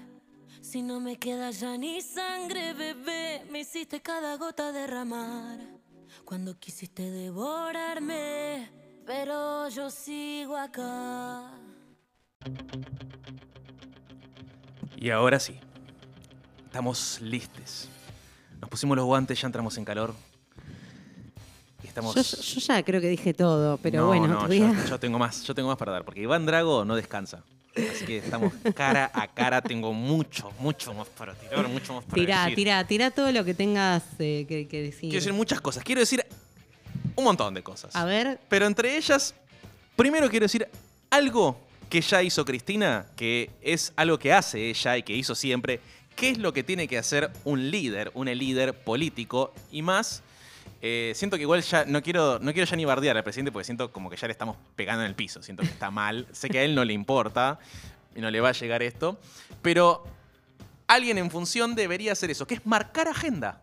Si 0.60 0.82
no 0.82 0.98
me 0.98 1.16
queda 1.16 1.52
ya 1.52 1.76
ni 1.78 2.02
sangre, 2.02 2.74
bebé, 2.74 3.46
me 3.50 3.60
hiciste 3.60 4.02
cada 4.02 4.36
gota 4.36 4.72
derramar. 4.72 5.60
Cuando 6.24 6.58
quisiste 6.58 7.08
devorarme, 7.08 8.68
pero 9.06 9.68
yo 9.68 9.88
sigo 9.88 10.56
acá. 10.56 11.52
Y 14.96 15.10
ahora 15.10 15.38
sí. 15.38 15.60
Estamos 16.64 17.20
listos. 17.20 17.88
Nos 18.60 18.68
pusimos 18.68 18.96
los 18.96 19.06
guantes, 19.06 19.40
ya 19.40 19.46
entramos 19.46 19.78
en 19.78 19.84
calor. 19.84 20.12
Estamos. 21.94 22.14
Yo, 22.16 22.42
yo 22.42 22.60
ya 22.60 22.82
creo 22.82 23.00
que 23.00 23.08
dije 23.08 23.32
todo, 23.34 23.78
pero 23.78 24.00
No, 24.00 24.06
bueno, 24.08 24.26
no, 24.26 24.52
yo, 24.52 24.72
yo 24.88 24.98
tengo 24.98 25.16
más, 25.16 25.44
yo 25.44 25.54
tengo 25.54 25.68
más 25.68 25.78
para 25.78 25.92
dar, 25.92 26.04
porque 26.04 26.20
Iván 26.20 26.44
Drago 26.44 26.84
no 26.84 26.96
descansa. 26.96 27.44
Así 27.76 28.04
que 28.04 28.18
estamos 28.18 28.52
cara 28.74 29.12
a 29.14 29.28
cara, 29.28 29.62
tengo 29.62 29.92
mucho, 29.92 30.50
mucho 30.58 30.92
más 30.92 31.06
para 31.08 31.34
tirar, 31.34 31.68
mucho 31.68 31.94
más 31.94 32.04
para 32.04 32.14
Tira, 32.16 32.42
decir. 32.42 32.56
tira, 32.56 32.84
tira 32.86 33.10
todo 33.12 33.30
lo 33.30 33.44
que 33.44 33.54
tengas 33.54 34.02
eh, 34.18 34.44
que, 34.48 34.66
que 34.66 34.82
decir. 34.82 35.02
Quiero 35.10 35.14
decir 35.16 35.32
muchas 35.32 35.60
cosas, 35.60 35.84
quiero 35.84 36.00
decir 36.00 36.24
un 37.14 37.22
montón 37.24 37.54
de 37.54 37.62
cosas. 37.62 37.94
A 37.94 38.04
ver, 38.04 38.40
Pero 38.48 38.66
entre 38.66 38.96
ellas, 38.96 39.32
primero 39.94 40.28
quiero 40.28 40.44
decir 40.46 40.68
algo 41.10 41.56
que 41.88 42.00
ya 42.00 42.24
hizo 42.24 42.44
Cristina, 42.44 43.06
que 43.14 43.50
es 43.62 43.92
algo 43.94 44.18
que 44.18 44.32
hace 44.32 44.68
ella 44.70 44.96
y 44.96 45.04
que 45.04 45.12
hizo 45.14 45.36
siempre. 45.36 45.78
¿Qué 46.16 46.30
es 46.30 46.38
lo 46.38 46.52
que 46.52 46.62
tiene 46.64 46.86
que 46.88 46.98
hacer 46.98 47.30
un 47.44 47.70
líder, 47.70 48.10
un 48.14 48.26
líder 48.26 48.72
político? 48.74 49.52
Y 49.72 49.82
más, 49.82 50.22
eh, 50.86 51.14
siento 51.14 51.38
que 51.38 51.44
igual 51.44 51.62
ya 51.62 51.86
no 51.86 52.02
quiero, 52.02 52.38
no 52.40 52.52
quiero 52.52 52.68
ya 52.68 52.76
ni 52.76 52.84
bardear 52.84 53.16
al 53.16 53.24
presidente 53.24 53.50
porque 53.50 53.64
siento 53.64 53.90
como 53.90 54.10
que 54.10 54.18
ya 54.18 54.26
le 54.26 54.32
estamos 54.32 54.58
pegando 54.76 55.02
en 55.02 55.08
el 55.08 55.14
piso. 55.14 55.42
Siento 55.42 55.62
que 55.62 55.70
está 55.70 55.90
mal. 55.90 56.26
sé 56.32 56.50
que 56.50 56.58
a 56.58 56.62
él 56.62 56.74
no 56.74 56.84
le 56.84 56.92
importa 56.92 57.58
y 58.14 58.20
no 58.20 58.30
le 58.30 58.38
va 58.42 58.50
a 58.50 58.52
llegar 58.52 58.82
esto. 58.82 59.18
Pero 59.62 60.04
alguien 60.86 61.16
en 61.16 61.30
función 61.30 61.74
debería 61.74 62.12
hacer 62.12 62.30
eso, 62.30 62.46
que 62.46 62.56
es 62.56 62.66
marcar 62.66 63.08
agenda 63.08 63.62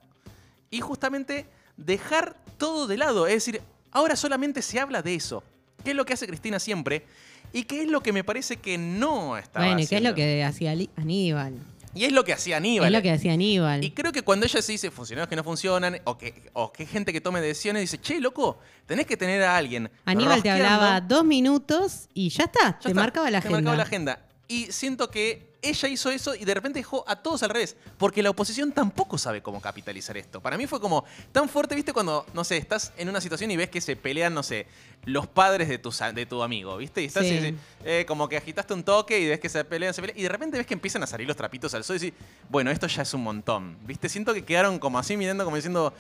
y 0.72 0.80
justamente 0.80 1.46
dejar 1.78 2.36
todo 2.58 2.88
de 2.88 2.98
lado. 2.98 3.28
Es 3.28 3.46
decir, 3.46 3.62
ahora 3.92 4.16
solamente 4.16 4.64
se 4.64 4.80
habla 4.80 5.04
de 5.04 5.14
eso. 5.14 5.44
¿Qué 5.84 5.92
es 5.92 5.96
lo 5.96 6.06
que 6.06 6.14
hace 6.14 6.26
Cristina 6.26 6.58
siempre? 6.58 7.06
Y 7.54 7.66
qué 7.66 7.84
es 7.84 7.88
lo 7.88 8.02
que 8.02 8.14
me 8.14 8.24
parece 8.24 8.58
que 8.58 8.80
no 8.80 9.38
está 9.38 9.60
bueno, 9.60 9.80
¿y 9.80 9.86
¿qué 9.86 9.98
es 9.98 10.02
lo 10.02 10.16
que 10.16 10.44
hacía 10.44 10.72
Aníbal? 10.96 11.54
Y 11.94 12.06
es 12.06 12.12
lo 12.14 12.24
que 12.24 12.34
hacía 12.34 12.58
Aníbal. 12.58 12.88
Es 12.88 12.94
lo 12.94 13.02
que 13.02 13.12
hacía 13.12 13.34
Aníbal. 13.34 13.84
Y 13.84 13.92
creo 13.92 14.12
que 14.12 14.22
cuando 14.22 14.46
ella 14.46 14.62
se 14.62 14.72
dice 14.72 14.92
funcionarios 14.92 15.28
que 15.30 15.36
no 15.36 15.44
funcionan, 15.44 16.00
o 16.06 16.18
que, 16.18 16.50
o 16.54 16.72
que 16.72 16.86
gente 16.86 17.12
que 17.12 17.20
tome 17.22 17.42
decisiones, 17.42 17.82
dice, 17.82 18.00
che, 18.00 18.20
loco, 18.22 18.60
tenés 18.86 19.06
que 19.06 19.18
tener 19.18 19.44
a 19.44 19.58
alguien. 19.58 19.90
Aníbal 20.06 20.42
te 20.42 20.50
rosqueando". 20.50 20.66
hablaba 20.76 21.02
dos 21.02 21.26
minutos 21.26 22.08
y 22.14 22.30
ya 22.30 22.46
está, 22.46 22.60
Ya 22.66 22.80
te 22.80 22.90
está, 22.90 23.02
marcaba 23.02 23.30
la 23.30 23.42
te 23.42 23.48
agenda. 23.48 23.58
marcaba 23.58 23.78
la 23.78 23.84
agenda. 23.84 24.26
Y 24.48 24.72
siento 24.72 25.10
que 25.10 25.51
ella 25.62 25.90
hizo 25.90 26.10
eso 26.10 26.34
y 26.36 26.44
de 26.46 26.54
repente 26.54 26.80
dejó 26.80 27.04
a 27.08 27.16
todos 27.18 27.44
al 27.44 27.50
revés. 27.50 27.76
Porque 27.98 28.24
la 28.24 28.30
oposición 28.30 28.72
tampoco 28.72 29.18
sabe 29.18 29.42
cómo 29.42 29.62
capitalizar 29.62 30.18
esto. 30.18 30.42
Para 30.42 30.58
mí 30.58 30.68
fue 30.68 30.80
como 30.82 31.06
tan 31.32 31.48
fuerte, 31.50 31.76
¿viste? 31.76 31.94
Cuando, 31.94 32.26
no 32.34 32.44
sé, 32.44 32.58
estás 32.58 32.94
en 32.98 33.10
una 33.10 33.22
situación 33.22 33.52
y 33.52 33.58
ves 33.58 33.70
que 33.70 33.82
se 33.82 33.96
pelean, 33.96 34.34
no 34.34 34.44
sé, 34.44 34.66
los 35.06 35.28
padres 35.28 35.68
de 35.70 35.78
tu, 35.78 35.92
de 36.14 36.26
tu 36.26 36.42
amigo, 36.44 36.78
¿viste? 36.78 37.02
Y 37.02 37.06
estás 37.06 37.26
Sí. 37.28 37.38
así, 37.38 37.56
eh, 37.86 38.06
como 38.08 38.28
que 38.30 38.38
agitaste 38.38 38.74
un 38.74 38.84
toque 38.84 39.20
y 39.20 39.28
ves 39.28 39.40
que 39.40 39.50
se 39.50 39.64
pelean, 39.64 39.94
se 39.94 40.02
pelean. 40.02 40.18
Y 40.20 40.24
de 40.24 40.30
repente 40.30 40.58
ves 40.58 40.68
que 40.68 40.74
empiezan 40.74 41.04
a 41.04 41.08
salir 41.08 41.28
los 41.28 41.38
trapitos 41.38 41.74
al 41.74 41.84
sol 41.84 41.96
y 41.98 42.00
decís, 42.00 42.20
bueno, 42.50 42.72
esto 42.72 42.88
ya 42.88 43.04
es 43.04 43.14
un 43.14 43.22
montón, 43.24 43.78
¿viste? 43.86 44.10
Siento 44.10 44.34
que 44.34 44.44
quedaron 44.44 44.80
como 44.80 44.98
así 45.00 45.16
mirando, 45.18 45.44
como 45.44 45.56
diciendo, 45.56 45.94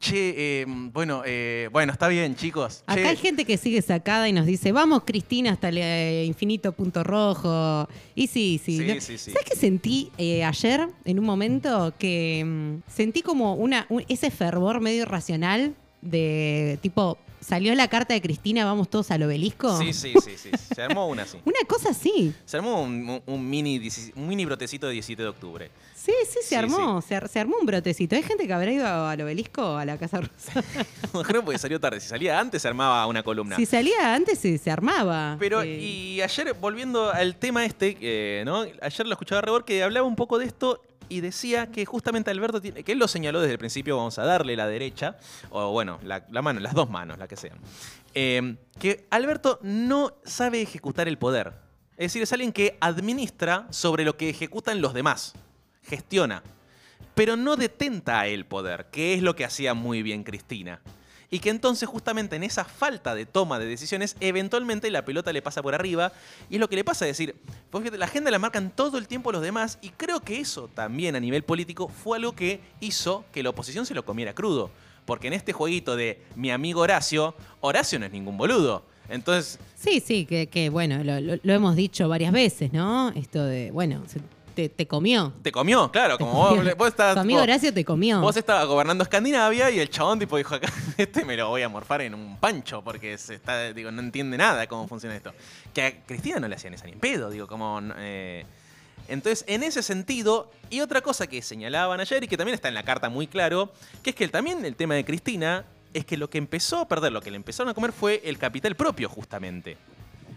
che, 0.00 0.60
eh, 0.62 0.64
bueno, 0.66 1.22
eh, 1.26 1.68
bueno, 1.72 1.92
está 1.92 2.08
bien, 2.08 2.34
chicos. 2.36 2.82
Acá 2.86 3.00
che, 3.02 3.08
hay 3.08 3.16
gente 3.16 3.44
que 3.44 3.56
sigue 3.56 3.82
sacada 3.82 4.28
y 4.28 4.32
nos 4.32 4.46
dice, 4.46 4.72
vamos 4.72 5.02
Cristina 5.04 5.52
hasta 5.52 5.68
el 5.70 5.78
eh, 5.78 6.24
infinito 6.24 6.72
punto 6.72 7.02
rojo. 7.04 7.88
Y 8.14 8.26
sí, 8.28 8.60
sí. 8.64 8.78
Sí, 8.78 8.84
¿no? 8.86 9.00
sí, 9.00 9.18
sí. 9.18 9.32
¿Sabes 9.32 9.48
qué 9.50 9.56
sentí 9.56 10.10
eh, 10.18 10.44
ayer 10.44 10.88
en 11.04 11.18
un 11.18 11.24
momento? 11.24 11.92
Que 11.98 12.44
mm, 12.44 12.90
sentí 12.90 13.22
como 13.22 13.54
una, 13.54 13.86
un- 13.88 14.04
ese 14.08 14.30
fervor 14.30 14.80
medio 14.80 15.02
irracional 15.02 15.74
de 16.00 16.78
tipo, 16.80 17.18
salió 17.48 17.74
la 17.74 17.88
carta 17.88 18.14
de 18.14 18.20
Cristina, 18.20 18.64
vamos 18.64 18.88
todos 18.90 19.10
al 19.10 19.22
obelisco. 19.22 19.78
Sí, 19.78 19.92
sí, 19.92 20.12
sí, 20.22 20.36
sí. 20.36 20.50
Se 20.74 20.82
armó 20.82 21.08
una 21.08 21.22
así. 21.22 21.38
Una 21.44 21.58
cosa 21.66 21.90
así. 21.90 22.32
Se 22.44 22.56
armó 22.58 22.82
un, 22.82 23.50
mini, 23.50 23.78
17 23.78 24.18
un 24.20 24.28
mini 24.28 24.44
brotecito 24.44 24.86
de 24.86 24.92
17 24.94 25.22
de 25.22 25.28
octubre. 25.28 25.70
Sí, 25.94 26.12
sí, 26.26 26.38
se 26.42 26.48
Sí, 26.50 26.54
armó. 26.54 27.02
Se, 27.02 27.14
ar- 27.16 27.28
se 27.28 27.40
armó 27.40 27.56
un 27.60 27.66
brotecito. 27.66 28.14
Hay 28.16 28.22
gente 28.22 28.46
que 28.46 28.52
habrá 28.52 28.70
ido 28.70 28.86
al 28.86 29.20
obelisco 29.20 29.76
a 29.76 29.84
la 29.84 29.98
Casa 29.98 30.20
Rosa. 30.20 30.62
Creo 31.26 31.44
porque 31.44 31.58
salió 31.58 31.80
tarde. 31.80 32.00
Si 32.00 32.08
salía 32.08 32.38
antes, 32.38 32.62
se 32.62 32.68
armaba 32.68 33.06
una 33.06 33.22
columna. 33.22 33.56
Si 33.56 33.66
salía 33.66 34.14
antes, 34.14 34.38
se, 34.38 34.56
se 34.58 34.70
armaba. 34.70 35.36
Pero, 35.38 35.64
y 35.64 36.20
ayer, 36.22 36.54
volviendo 36.54 37.10
al 37.10 37.36
tema 37.36 37.64
este, 37.64 37.96
eh, 38.00 38.42
¿no? 38.46 38.64
Ayer 38.80 39.06
lo 39.06 39.12
escuchaba 39.12 39.40
a 39.40 39.42
Rebor 39.42 39.64
que 39.64 39.82
hablaba 39.82 40.06
un 40.06 40.16
poco 40.16 40.38
de 40.38 40.46
esto 40.46 40.80
y 41.08 41.20
decía 41.20 41.70
que 41.70 41.84
justamente 41.86 42.30
Alberto 42.30 42.60
tiene, 42.60 42.82
que 42.82 42.92
él 42.92 42.98
lo 42.98 43.08
señaló 43.08 43.40
desde 43.40 43.52
el 43.52 43.58
principio, 43.58 43.96
vamos 43.96 44.18
a 44.18 44.24
darle 44.24 44.56
la 44.56 44.66
derecha, 44.66 45.16
o 45.50 45.70
bueno, 45.72 45.98
la, 46.02 46.22
mano, 46.42 46.60
las 46.60 46.74
dos 46.74 46.90
manos, 46.90 47.18
la 47.18 47.28
que 47.28 47.36
sean. 47.36 47.58
Eh, 48.14 48.56
que 48.78 49.06
Alberto 49.10 49.58
no 49.62 50.14
sabe 50.24 50.62
ejecutar 50.62 51.08
el 51.08 51.18
poder. 51.18 51.54
Es 51.92 52.12
decir, 52.12 52.22
es 52.22 52.32
alguien 52.32 52.52
que 52.52 52.78
administra 52.80 53.66
sobre 53.70 54.04
lo 54.04 54.16
que 54.16 54.30
ejecutan 54.30 54.80
los 54.80 54.94
demás. 54.94 55.34
Gestiona. 55.82 56.42
Pero 57.14 57.36
no 57.36 57.56
detenta 57.56 58.26
el 58.26 58.46
poder, 58.46 58.86
que 58.92 59.14
es 59.14 59.22
lo 59.22 59.34
que 59.34 59.44
hacía 59.44 59.74
muy 59.74 60.02
bien 60.02 60.22
Cristina. 60.22 60.80
Y 61.30 61.40
que 61.40 61.50
entonces 61.50 61.88
justamente 61.88 62.36
en 62.36 62.42
esa 62.42 62.64
falta 62.64 63.14
de 63.14 63.26
toma 63.26 63.58
de 63.58 63.66
decisiones, 63.66 64.16
eventualmente 64.20 64.90
la 64.90 65.04
pelota 65.04 65.32
le 65.32 65.42
pasa 65.42 65.62
por 65.62 65.74
arriba. 65.74 66.12
Y 66.48 66.54
es 66.54 66.60
lo 66.60 66.68
que 66.68 66.76
le 66.76 66.84
pasa, 66.84 67.06
es 67.06 67.18
decir, 67.18 67.36
pues 67.70 67.92
la 67.92 68.04
agenda 68.06 68.30
la 68.30 68.38
marcan 68.38 68.70
todo 68.70 68.96
el 68.98 69.06
tiempo 69.06 69.30
los 69.32 69.42
demás. 69.42 69.78
Y 69.82 69.90
creo 69.90 70.20
que 70.20 70.40
eso 70.40 70.68
también 70.68 71.16
a 71.16 71.20
nivel 71.20 71.42
político 71.42 71.88
fue 71.88 72.18
algo 72.18 72.34
que 72.34 72.60
hizo 72.80 73.24
que 73.32 73.42
la 73.42 73.50
oposición 73.50 73.84
se 73.84 73.94
lo 73.94 74.04
comiera 74.04 74.34
crudo. 74.34 74.70
Porque 75.04 75.26
en 75.26 75.34
este 75.34 75.52
jueguito 75.52 75.96
de 75.96 76.22
mi 76.34 76.50
amigo 76.50 76.80
Horacio, 76.80 77.34
Horacio 77.60 77.98
no 77.98 78.06
es 78.06 78.12
ningún 78.12 78.36
boludo. 78.36 78.84
Entonces, 79.08 79.58
Sí, 79.78 80.00
sí, 80.00 80.26
que, 80.26 80.70
bueno, 80.70 81.04
lo, 81.04 81.52
hemos 81.52 81.76
dicho 81.76 82.08
varias 82.08 82.32
veces, 82.32 82.72
¿no? 82.72 83.10
Esto 83.10 83.44
de, 83.44 83.70
bueno, 83.70 84.02
te, 84.58 84.68
te 84.68 84.88
comió. 84.88 85.32
te 85.40 85.52
comió, 85.52 85.88
claro, 85.92 86.18
como 86.18 86.32
vos, 86.32 86.58
vos 86.76 86.88
estás. 86.88 87.14
Tu 87.14 87.20
amigo 87.20 87.40
Horacio 87.40 87.72
te 87.72 87.84
comió. 87.84 88.20
Vos 88.20 88.36
estabas 88.36 88.66
gobernando 88.66 89.04
Escandinavia 89.04 89.70
y 89.70 89.78
el 89.78 89.88
chabón 89.88 90.18
tipo 90.18 90.36
dijo 90.36 90.56
acá, 90.56 90.68
este 90.96 91.24
me 91.24 91.36
lo 91.36 91.48
voy 91.48 91.62
a 91.62 91.68
morfar 91.68 92.00
en 92.02 92.12
un 92.12 92.36
pancho 92.40 92.82
porque 92.82 93.16
se 93.18 93.34
está, 93.36 93.72
digo, 93.72 93.92
no 93.92 94.00
entiende 94.00 94.36
nada 94.36 94.66
cómo 94.66 94.88
funciona 94.88 95.14
esto. 95.14 95.32
Que 95.72 95.82
a 95.84 96.04
Cristina 96.04 96.40
no 96.40 96.48
le 96.48 96.56
hacían 96.56 96.74
esa 96.74 96.86
ni 96.86 96.92
en 96.92 96.98
pedo, 96.98 97.30
digo, 97.30 97.46
como... 97.46 97.80
eh, 97.98 98.44
entonces, 99.06 99.44
en 99.48 99.62
ese 99.62 99.82
sentido, 99.84 100.50
y 100.70 100.80
otra 100.80 101.00
cosa 101.00 101.28
que 101.28 101.40
señalaban 101.40 102.00
ayer 102.00 102.24
y 102.24 102.26
que 102.28 102.36
también 102.36 102.54
está 102.56 102.66
en 102.66 102.74
la 102.74 102.82
carta 102.82 103.08
muy 103.08 103.28
claro, 103.28 103.72
que 104.02 104.10
es 104.10 104.16
que 104.16 104.24
el- 104.24 104.32
también 104.32 104.64
el 104.64 104.74
tema 104.74 104.96
de 104.96 105.04
Cristina 105.04 105.64
es 105.94 106.04
que 106.04 106.16
lo 106.16 106.28
que 106.28 106.36
empezó 106.38 106.78
a 106.80 106.88
perder, 106.88 107.12
lo 107.12 107.20
que 107.22 107.30
le 107.30 107.36
empezaron 107.36 107.70
a 107.70 107.74
comer 107.74 107.92
fue 107.92 108.20
el 108.24 108.36
capital 108.38 108.74
propio 108.74 109.08
justamente. 109.08 109.78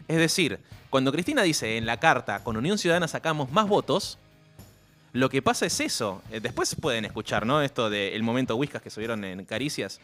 Es 0.08 0.18
decir, 0.18 0.60
cuando 0.90 1.12
Cristina 1.12 1.44
dice 1.44 1.78
en 1.78 1.86
la 1.86 2.00
carta, 2.00 2.44
con 2.44 2.58
Unión 2.58 2.78
Ciudadana 2.78 3.08
sacamos 3.08 3.52
más 3.52 3.68
votos, 3.68 4.18
lo 5.14 5.30
que 5.30 5.42
pasa 5.42 5.66
es 5.66 5.80
eso. 5.80 6.22
Eh, 6.32 6.40
Después 6.40 6.76
pueden 6.76 7.06
escuchar, 7.06 7.46
¿no? 7.46 7.62
Esto 7.62 7.90
del 7.90 8.24
momento 8.24 8.56
Whiskas 8.56 8.82
que 8.82 8.90
subieron 8.90 9.24
en 9.24 9.44
Caricias, 9.46 10.00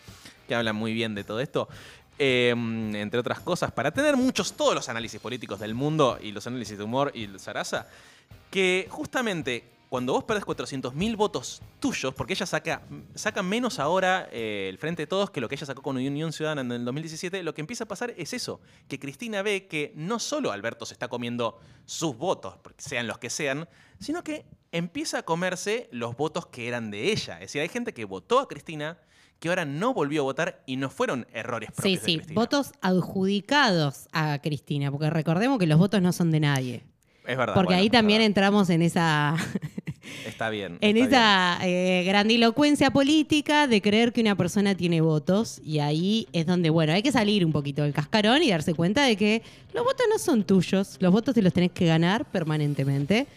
que 0.48 0.56
hablan 0.56 0.76
muy 0.76 0.94
bien 0.94 1.16
de 1.16 1.24
todo 1.24 1.40
esto. 1.40 1.68
eh, 2.20 2.50
entre 2.50 3.20
otras 3.20 3.40
cosas, 3.42 3.72
para 3.72 3.92
tener 3.92 4.18
muchos, 4.18 4.54
todos 4.54 4.74
los 4.74 4.90
análisis 4.90 5.22
políticos 5.22 5.60
del 5.60 5.76
mundo 5.76 6.18
y 6.22 6.32
los 6.32 6.48
análisis 6.48 6.78
de 6.78 6.84
humor 6.84 7.12
y 7.14 7.26
el 7.26 7.40
Sarasa, 7.40 7.88
que 8.50 8.88
justamente 8.90 9.64
cuando 9.90 10.14
vos 10.14 10.24
perdés 10.26 10.44
400.000 10.46 11.16
votos 11.16 11.62
tuyos, 11.80 12.14
porque 12.14 12.34
ella 12.34 12.46
saca, 12.46 12.82
saca 13.16 13.42
menos 13.42 13.80
ahora 13.80 14.28
eh, 14.32 14.68
el 14.70 14.78
Frente 14.78 15.04
de 15.04 15.08
Todos 15.08 15.30
que 15.30 15.40
lo 15.40 15.48
que 15.48 15.56
ella 15.56 15.66
sacó 15.66 15.82
con 15.82 15.96
Unión 15.96 16.34
Ciudadana 16.34 16.62
en 16.62 16.72
el 16.72 16.86
2017, 16.86 17.42
lo 17.44 17.54
que 17.54 17.62
empieza 17.62 17.86
a 17.86 17.88
pasar 17.88 18.14
es 18.18 18.34
eso, 18.34 18.60
que 18.88 19.00
Cristina 19.00 19.42
ve 19.42 19.68
que 19.68 19.94
no 19.96 20.20
solo 20.20 20.52
Alberto 20.52 20.86
se 20.86 20.94
está 20.94 21.08
comiendo 21.08 21.60
sus 21.86 22.18
votos, 22.18 22.56
sean 22.78 23.08
los 23.08 23.18
que 23.18 23.30
sean, 23.30 23.68
sino 24.00 24.24
que 24.24 24.46
empieza 24.72 25.20
a 25.20 25.24
comerse 25.24 25.88
los 25.92 26.18
votos 26.18 26.48
que 26.48 26.68
eran 26.68 26.92
de 26.92 27.12
ella. 27.12 27.36
Es 27.36 27.40
decir, 27.42 27.62
hay 27.62 27.70
gente 27.70 27.94
que 27.94 28.04
votó 28.06 28.40
a 28.40 28.48
Cristina 28.48 28.98
que 29.40 29.50
ahora 29.50 29.66
no 29.66 29.94
volvió 29.94 30.22
a 30.22 30.24
votar 30.24 30.64
y 30.66 30.78
no 30.78 30.90
fueron 30.90 31.28
errores 31.32 31.70
Sí, 31.70 31.76
propios 31.76 32.02
sí, 32.04 32.16
Cristina. 32.18 32.42
votos 32.42 32.72
adjudicados 32.82 34.08
a 34.12 34.40
Cristina, 34.42 34.92
porque 34.92 35.10
recordemos 35.10 35.60
que 35.60 35.68
los 35.68 35.78
votos 35.78 36.02
no 36.02 36.12
son 36.12 36.32
de 36.32 36.40
nadie. 36.40 36.84
Es 37.28 37.38
verdad. 37.38 37.54
Porque 37.54 37.74
bueno, 37.74 37.82
ahí 37.82 37.90
también 37.90 38.20
verdad. 38.20 38.28
entramos 38.28 38.70
en 38.70 38.82
esa, 38.82 39.36
Está 40.26 40.50
bien. 40.50 40.78
en 40.82 40.98
está 40.98 41.58
esa 41.58 41.68
eh, 41.68 42.04
grandilocuencia 42.06 42.92
política 42.92 43.68
de 43.68 43.82
creer 43.82 44.14
que 44.14 44.22
una 44.22 44.36
persona 44.36 44.76
tiene 44.76 45.02
votos. 45.02 45.62
Y 45.64 45.80
ahí 45.80 46.28
es 46.34 46.46
donde, 46.46 46.70
bueno, 46.70 46.94
hay 46.94 47.02
que 47.04 47.12
salir 47.12 47.46
un 47.46 47.52
poquito 47.52 47.84
del 47.84 47.94
cascarón 47.94 48.44
y 48.44 48.50
darse 48.50 48.74
cuenta 48.74 49.04
de 49.04 49.16
que 49.16 49.42
los 49.74 49.84
votos 49.84 50.06
no 50.10 50.18
son 50.20 50.44
tuyos. 50.44 50.98
Los 51.00 51.12
votos 51.12 51.36
te 51.36 51.42
los 51.42 51.54
tenés 51.54 51.72
que 51.72 51.86
ganar 51.86 52.26
permanentemente. 52.26 53.28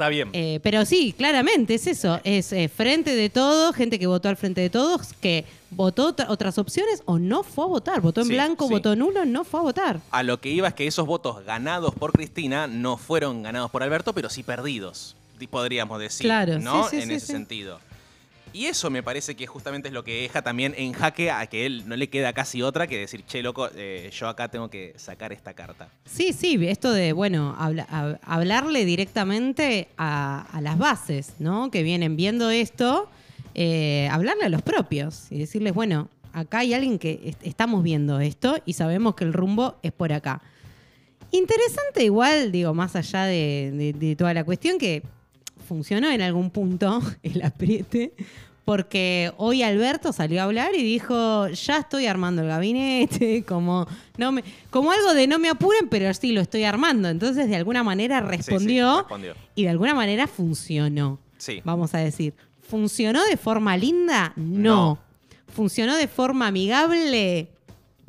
Está 0.00 0.08
bien. 0.08 0.30
Eh, 0.32 0.60
pero 0.62 0.86
sí, 0.86 1.12
claramente 1.12 1.74
es 1.74 1.86
eso. 1.86 2.20
Es 2.24 2.54
eh, 2.54 2.70
frente 2.74 3.14
de 3.14 3.28
todos, 3.28 3.76
gente 3.76 3.98
que 3.98 4.06
votó 4.06 4.30
al 4.30 4.38
frente 4.38 4.62
de 4.62 4.70
todos, 4.70 5.12
que 5.20 5.44
votó 5.70 6.06
otra- 6.06 6.30
otras 6.30 6.56
opciones 6.56 7.02
o 7.04 7.18
no 7.18 7.42
fue 7.42 7.64
a 7.64 7.66
votar. 7.68 8.00
Votó 8.00 8.22
en 8.22 8.28
Sí, 8.28 8.32
blanco, 8.32 8.66
sí. 8.66 8.72
votó 8.72 8.96
nulo, 8.96 9.26
no 9.26 9.44
fue 9.44 9.60
a 9.60 9.62
votar. 9.62 10.00
A 10.10 10.22
lo 10.22 10.40
que 10.40 10.48
iba 10.48 10.68
es 10.68 10.72
que 10.72 10.86
esos 10.86 11.04
votos 11.06 11.44
ganados 11.44 11.94
por 11.94 12.12
Cristina 12.12 12.66
no 12.66 12.96
fueron 12.96 13.42
ganados 13.42 13.70
por 13.70 13.82
Alberto, 13.82 14.14
pero 14.14 14.30
sí 14.30 14.42
perdidos, 14.42 15.16
di- 15.38 15.46
podríamos 15.46 16.00
decir. 16.00 16.24
Claro, 16.24 16.58
¿no? 16.60 16.88
sí, 16.88 16.96
en 16.96 17.10
ese 17.10 17.26
sentido. 17.26 17.78
Y 18.52 18.66
eso 18.66 18.90
me 18.90 19.02
parece 19.02 19.36
que 19.36 19.46
justamente 19.46 19.88
es 19.88 19.94
lo 19.94 20.02
que 20.02 20.22
deja 20.22 20.42
también 20.42 20.74
en 20.76 20.92
jaque 20.92 21.30
a 21.30 21.46
que 21.46 21.66
él 21.66 21.84
no 21.86 21.94
le 21.94 22.08
queda 22.10 22.32
casi 22.32 22.62
otra 22.62 22.88
que 22.88 22.98
decir, 22.98 23.24
che, 23.24 23.42
loco, 23.42 23.68
eh, 23.76 24.10
yo 24.12 24.26
acá 24.28 24.48
tengo 24.48 24.68
que 24.68 24.92
sacar 24.96 25.32
esta 25.32 25.54
carta. 25.54 25.88
Sí, 26.04 26.32
sí, 26.32 26.58
esto 26.66 26.92
de, 26.92 27.12
bueno, 27.12 27.54
habla- 27.58 27.86
hab- 27.88 28.18
hablarle 28.22 28.84
directamente 28.84 29.86
a, 29.96 30.58
las 30.62 30.78
bases, 30.78 31.34
¿no? 31.38 31.70
Que 31.70 31.84
vienen 31.84 32.16
viendo 32.16 32.50
esto, 32.50 33.08
eh, 33.54 34.08
hablarle 34.10 34.44
a 34.44 34.48
los 34.48 34.62
propios 34.62 35.26
y 35.30 35.38
decirles, 35.38 35.72
bueno, 35.72 36.08
acá 36.32 36.58
hay 36.58 36.74
alguien 36.74 36.98
que 36.98 37.20
est- 37.24 37.46
estamos 37.46 37.84
viendo 37.84 38.18
esto 38.18 38.58
y 38.66 38.72
sabemos 38.72 39.14
que 39.14 39.22
el 39.24 39.32
rumbo 39.32 39.76
es 39.82 39.92
por 39.92 40.12
acá. 40.12 40.42
Interesante 41.30 42.02
igual, 42.02 42.50
digo, 42.50 42.74
más 42.74 42.96
allá 42.96 43.24
de- 43.26 43.94
de 43.96 44.16
toda 44.16 44.34
la 44.34 44.42
cuestión, 44.42 44.78
que 44.78 45.04
funcionó 45.70 46.10
en 46.10 46.20
algún 46.20 46.50
punto 46.50 47.00
el 47.22 47.42
apriete, 47.42 48.12
porque 48.64 49.32
hoy 49.36 49.62
Alberto 49.62 50.12
salió 50.12 50.40
a 50.40 50.44
hablar 50.44 50.74
y 50.74 50.82
dijo, 50.82 51.46
ya 51.46 51.78
estoy 51.78 52.06
armando 52.06 52.42
el 52.42 52.48
gabinete, 52.48 53.44
como, 53.44 53.86
no 54.18 54.32
me, 54.32 54.42
como 54.70 54.90
algo 54.90 55.14
de 55.14 55.28
no 55.28 55.38
me 55.38 55.48
apuren, 55.48 55.88
pero 55.88 56.12
sí 56.12 56.32
lo 56.32 56.40
estoy 56.40 56.64
armando. 56.64 57.08
Entonces, 57.08 57.48
de 57.48 57.54
alguna 57.54 57.84
manera 57.84 58.18
Sí, 58.18 58.24
sí, 58.24 58.30
respondió 58.36 58.98
respondió. 58.98 59.34
y 59.54 59.62
de 59.62 59.68
alguna 59.70 59.94
manera 59.94 60.26
funcionó. 60.26 61.20
Sí. 61.38 61.60
Vamos 61.64 61.94
a 61.94 61.98
decir, 61.98 62.34
¿funcionó 62.68 63.24
de 63.24 63.36
forma 63.36 63.76
linda? 63.76 64.32
No. 64.34 64.58
No. 64.72 64.98
¿Funcionó 65.54 65.96
de 65.96 66.08
forma 66.08 66.48
amigable? 66.48 67.48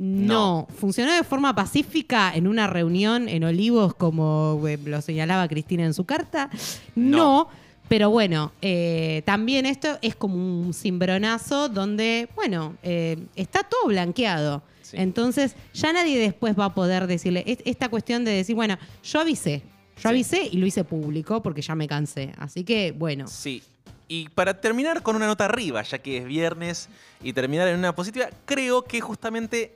No. 0.03 0.65
No. 0.65 0.67
¿Funcionó 0.77 1.13
de 1.13 1.23
forma 1.23 1.53
pacífica 1.53 2.33
en 2.35 2.47
una 2.47 2.65
reunión 2.65 3.29
en 3.29 3.43
Olivos, 3.43 3.93
como 3.93 4.59
eh, 4.67 4.79
lo 4.83 4.99
señalaba 5.01 5.47
Cristina 5.47 5.85
en 5.85 5.93
su 5.93 6.05
carta? 6.05 6.49
No. 6.95 7.17
No. 7.17 7.47
Pero 7.87 8.09
bueno, 8.09 8.51
eh, 8.61 9.21
también 9.25 9.65
esto 9.65 9.99
es 10.01 10.15
como 10.15 10.35
un 10.35 10.73
cimbronazo 10.73 11.67
donde, 11.69 12.29
bueno, 12.35 12.77
eh, 12.83 13.17
está 13.35 13.63
todo 13.63 13.87
blanqueado. 13.87 14.63
Sí. 14.81 14.95
Entonces, 14.97 15.55
ya 15.73 15.91
nadie 15.93 16.17
después 16.17 16.57
va 16.57 16.65
a 16.65 16.73
poder 16.73 17.05
decirle 17.05 17.43
es- 17.45 17.59
esta 17.65 17.89
cuestión 17.89 18.23
de 18.23 18.31
decir, 18.31 18.55
bueno, 18.55 18.77
yo 19.03 19.19
avisé, 19.19 19.61
yo 19.97 20.01
Sí. 20.03 20.07
avisé 20.07 20.49
y 20.51 20.57
lo 20.57 20.65
hice 20.65 20.83
público 20.85 21.43
porque 21.43 21.61
ya 21.61 21.75
me 21.75 21.85
cansé. 21.87 22.31
Así 22.37 22.63
que, 22.63 22.91
bueno, 22.91 23.27
Sí. 23.27 23.61
Y 24.07 24.27
para 24.29 24.59
terminar 24.59 25.03
con 25.03 25.15
una 25.15 25.25
nota 25.27 25.45
arriba, 25.45 25.81
ya 25.83 25.97
que 25.99 26.17
es 26.17 26.25
viernes, 26.25 26.89
y 27.23 27.31
terminar 27.33 27.67
en 27.69 27.77
una 27.79 27.93
positiva, 27.95 28.27
creo 28.45 28.83
que 28.83 28.99
justamente 28.99 29.75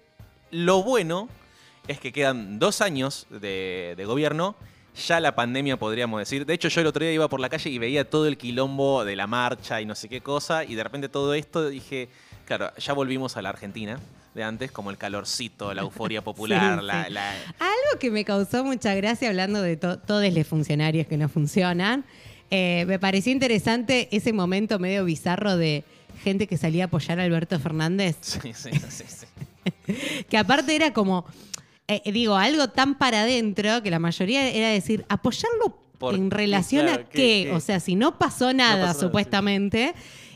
lo 0.64 0.84
bueno 0.84 1.30
es 1.88 2.00
que 2.00 2.12
quedan 2.12 2.58
dos 2.60 2.82
años 2.82 3.28
de, 3.30 3.94
de 3.98 4.06
gobierno. 4.06 4.56
Ya 5.08 5.20
la 5.20 5.36
pandemia, 5.36 5.78
podríamos 5.78 6.20
decir. 6.22 6.46
De 6.46 6.54
hecho, 6.54 6.70
yo 6.70 6.80
el 6.82 6.88
otro 6.88 7.04
día 7.04 7.12
iba 7.12 7.28
por 7.28 7.42
la 7.42 7.50
calle 7.50 7.70
y 7.70 7.78
veía 7.78 8.10
todo 8.10 8.28
el 8.28 8.38
quilombo 8.38 9.04
de 9.04 9.18
la 9.18 9.28
marcha 9.28 9.82
y 9.82 9.86
no 9.86 9.94
sé 9.94 10.08
qué 10.08 10.22
cosa. 10.22 10.64
Y 10.64 10.76
de 10.76 10.84
repente 10.84 11.10
todo 11.10 11.34
esto 11.34 11.68
dije, 11.68 12.08
claro, 12.46 12.72
ya 12.78 12.94
volvimos 12.94 13.36
a 13.36 13.42
la 13.42 13.50
Argentina 13.50 14.00
de 14.34 14.44
antes, 14.44 14.72
como 14.72 14.92
el 14.92 14.98
calorcito, 14.98 15.74
la 15.74 15.82
euforia 15.82 16.22
popular, 16.24 16.80
Sí, 16.80 16.86
la, 16.86 17.06
sí. 17.08 17.12
la- 17.12 17.32
Algo 17.60 18.00
que 18.00 18.10
me 18.10 18.24
causó 18.24 18.64
mucha 18.64 18.96
gracia 18.96 19.28
hablando 19.30 19.62
de 19.62 19.76
to- 19.76 20.00
todos 20.00 20.32
los 20.34 20.48
funcionarios 20.48 21.08
que 21.08 21.18
no 21.18 21.28
funcionan, 21.30 22.06
eh, 22.50 22.86
me 22.88 22.98
pareció 23.00 23.32
interesante 23.34 24.08
ese 24.12 24.32
momento 24.32 24.80
medio 24.80 25.04
bizarro 25.04 25.58
de 25.58 25.84
gente 26.24 26.48
que 26.48 26.58
salía 26.58 26.86
a 26.86 26.88
apoyar 26.88 27.20
a 27.20 27.24
Alberto 27.24 27.60
Fernández, 27.60 28.16
Sí, 28.22 28.40
sí, 28.54 28.70
sí, 28.90 29.04
sí. 29.08 29.26
que 30.30 30.38
aparte 30.38 30.76
era 30.76 30.94
como, 30.94 31.26
eh, 31.88 32.02
digo, 32.12 32.36
algo 32.36 32.70
tan 32.70 32.98
para 32.98 33.22
adentro 33.22 33.82
que 33.84 33.92
la 33.92 34.00
mayoría 34.00 34.50
era 34.50 34.70
decir, 34.70 35.06
apoyarlo 35.10 35.80
¿Por 35.98 36.16
en 36.16 36.30
relación 36.30 36.86
Claro, 36.88 37.04
a 37.04 37.10
¿qué-? 37.10 37.52
O 37.54 37.60
sea, 37.60 37.80
si 37.80 37.96
no 37.96 38.18
pasó 38.18 38.54
nada, 38.54 38.72
pasó 38.72 38.82
nada, 38.82 38.94
sí. 38.94 39.00
supuestamente. 39.00 39.94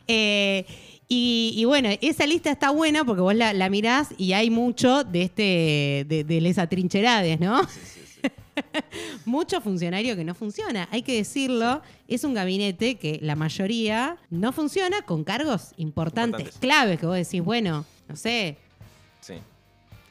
Eh, 0.08 0.66
y, 1.08 1.54
y 1.58 1.66
bueno, 1.66 1.90
esa 2.02 2.26
lista 2.28 2.52
está 2.52 2.70
buena 2.70 3.04
porque 3.04 3.22
vos 3.22 3.34
la, 3.36 3.52
la 3.54 3.70
mirás 3.70 4.10
y 4.18 4.34
hay 4.34 4.50
mucho 4.50 5.04
de 5.04 5.24
este 5.24 6.06
de, 6.08 6.24
de 6.24 6.42
les 6.42 6.58
atrincherades, 6.58 7.40
¿no? 7.40 7.62
Mucho 9.26 9.62
funcionario 9.62 10.16
que 10.16 10.24
no 10.24 10.36
funciona. 10.36 10.88
Hay 10.92 11.02
que 11.02 11.16
decirlo, 11.16 11.82
es 12.08 12.24
un 12.24 12.34
gabinete 12.34 12.96
que 12.96 13.20
la 13.22 13.36
mayoría 13.36 14.18
no 14.30 14.52
funciona 14.52 15.02
con 15.04 15.24
cargos 15.24 15.72
importantes, 15.78 16.42
Importantes. 16.42 16.60
claves, 16.60 17.00
que 17.00 17.06
vos 17.06 17.16
decís, 17.16 17.42
bueno, 17.42 17.86
no 18.08 18.16
sé, 18.16 18.58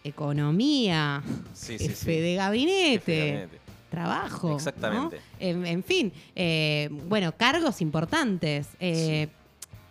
economía, 0.08 1.22
sí, 1.54 1.78
jefe 1.78 1.94
sí. 1.94 2.20
de 2.20 2.34
gabinete, 2.34 2.98
Jefe 2.98 3.12
de 3.12 3.30
gabinete. 3.32 3.58
trabajo. 3.90 4.48
¿no? 4.50 4.56
Exactamente. 4.56 5.20
En, 5.38 5.66
en 5.66 5.82
fin, 5.84 6.12
eh, 6.34 6.88
bueno, 7.08 7.32
cargos 7.36 7.80
importantes. 7.80 8.68
eh, 8.80 9.28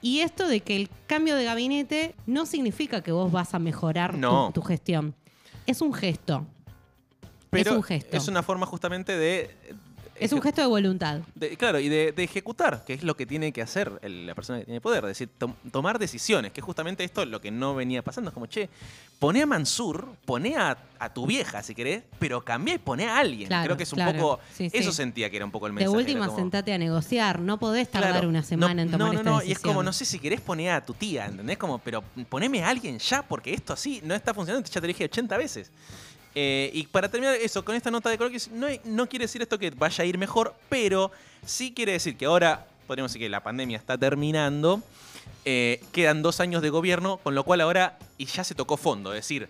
Y 0.01 0.19
esto 0.19 0.47
de 0.47 0.59
que 0.61 0.75
el 0.75 0.89
cambio 1.07 1.35
de 1.35 1.43
gabinete 1.43 2.15
no 2.27 2.45
significa 2.45 3.01
que 3.01 3.11
vos 3.11 3.31
vas 3.31 3.53
a 3.55 3.59
mejorar 3.59 4.15
tu, 4.53 4.61
gestión. 4.61 5.15
Es 5.65 5.81
un 5.81 5.93
gesto. 5.93 6.45
Pero 7.49 7.71
es 7.71 7.77
un 7.77 7.83
gesto. 7.83 8.15
es 8.17 8.27
una 8.27 8.43
forma 8.43 8.65
justamente 8.65 9.17
de... 9.17 9.55
Es 10.19 10.31
un 10.33 10.41
gesto 10.41 10.61
de 10.61 10.67
voluntad. 10.67 11.19
de- 11.35 11.55
claro, 11.57 11.79
y 11.79 11.89
de, 11.89 12.11
de 12.11 12.23
ejecutar, 12.23 12.83
que 12.85 12.93
es 12.93 13.03
lo 13.03 13.15
que 13.15 13.25
tiene 13.25 13.51
que 13.51 13.61
hacer 13.61 13.91
el- 14.01 14.25
la 14.25 14.35
persona 14.35 14.59
que 14.59 14.65
tiene 14.65 14.81
poder. 14.81 15.03
Es 15.05 15.09
decir, 15.09 15.29
tom- 15.37 15.53
tomar 15.71 15.99
decisiones, 15.99 16.51
que 16.51 16.61
justamente 16.61 17.03
esto 17.03 17.21
es 17.21 17.27
lo 17.27 17.39
que 17.41 17.51
no 17.51 17.75
venía 17.75 18.01
pasando. 18.03 18.29
Es 18.29 18.33
como, 18.33 18.45
che, 18.47 18.69
poné 19.19 19.41
a 19.41 19.45
Mansur, 19.45 20.07
poné 20.25 20.55
a, 20.57 20.77
a 20.99 21.13
tu 21.13 21.25
vieja, 21.25 21.61
si 21.63 21.73
querés, 21.75 22.03
pero 22.19 22.43
cambiá 22.43 22.75
y 22.75 22.77
poné 22.79 23.05
a 23.07 23.17
alguien. 23.19 23.47
Claro, 23.47 23.65
Creo 23.65 23.77
que 23.77 23.83
es 23.83 23.93
un 23.93 23.97
claro. 23.97 24.19
poco... 24.19 24.39
Sí, 24.53 24.69
sí. 24.69 24.77
Eso 24.77 24.91
sentía 24.91 25.29
que 25.29 25.37
era 25.37 25.45
un 25.45 25.51
poco 25.51 25.67
el 25.67 25.73
De 25.73 25.81
mensaje. 25.81 25.97
última, 25.97 26.19
era 26.19 26.27
como- 26.27 26.37
sentate 26.39 26.73
a 26.73 26.77
negociar. 26.77 27.39
No 27.39 27.59
podés 27.59 27.89
tardar 27.89 28.11
Claro, 28.11 28.29
una 28.29 28.43
semana 28.43 28.73
no, 28.75 28.81
en 28.81 28.91
tomar 28.91 29.13
no, 29.13 29.23
no, 29.23 29.31
no, 29.37 29.43
y 29.43 29.51
es 29.51 29.59
como, 29.59 29.83
no 29.83 29.93
sé 29.93 30.05
si 30.05 30.19
querés 30.19 30.41
poner 30.41 30.71
a 30.71 30.85
tu 30.85 30.93
tía, 30.93 31.25
¿entendés? 31.25 31.57
Como, 31.57 31.79
pero 31.79 32.03
poneme 32.29 32.63
a 32.63 32.69
alguien 32.69 32.99
ya, 32.99 33.21
porque 33.21 33.53
esto 33.53 33.73
así 33.73 34.01
no 34.03 34.13
está 34.15 34.33
funcionando, 34.33 34.67
ya 34.67 34.73
te 34.73 34.81
lo 34.81 34.87
dije 34.87 35.05
80 35.05 35.37
veces. 35.37 35.71
Eh, 36.39 36.69
y 36.71 36.85
para 36.85 37.09
terminar 37.09 37.33
eso, 37.33 37.65
con 37.65 37.73
esta 37.73 37.89
nota 37.89 38.11
de 38.11 38.17
Croquis, 38.19 38.51
no, 38.51 38.67
no 38.83 39.09
quiere 39.09 39.23
decir 39.25 39.41
esto 39.41 39.57
que 39.57 39.71
vaya 39.71 40.03
a 40.03 40.05
ir 40.05 40.19
mejor, 40.19 40.53
pero 40.69 41.11
sí 41.43 41.73
quiere 41.73 41.93
decir 41.93 42.15
que 42.15 42.25
ahora, 42.25 42.67
podríamos 42.85 43.11
decir 43.11 43.25
que 43.25 43.29
la 43.29 43.41
pandemia 43.41 43.75
está 43.75 43.97
terminando, 43.97 44.83
eh, 45.45 45.83
quedan 45.91 46.21
dos 46.21 46.39
años 46.39 46.61
de 46.61 46.69
gobierno, 46.69 47.17
con 47.23 47.33
lo 47.33 47.43
cual 47.43 47.61
ahora, 47.61 47.97
y 48.19 48.25
ya 48.27 48.43
se 48.43 48.53
tocó 48.53 48.77
fondo, 48.77 49.13
es 49.13 49.21
decir, 49.21 49.49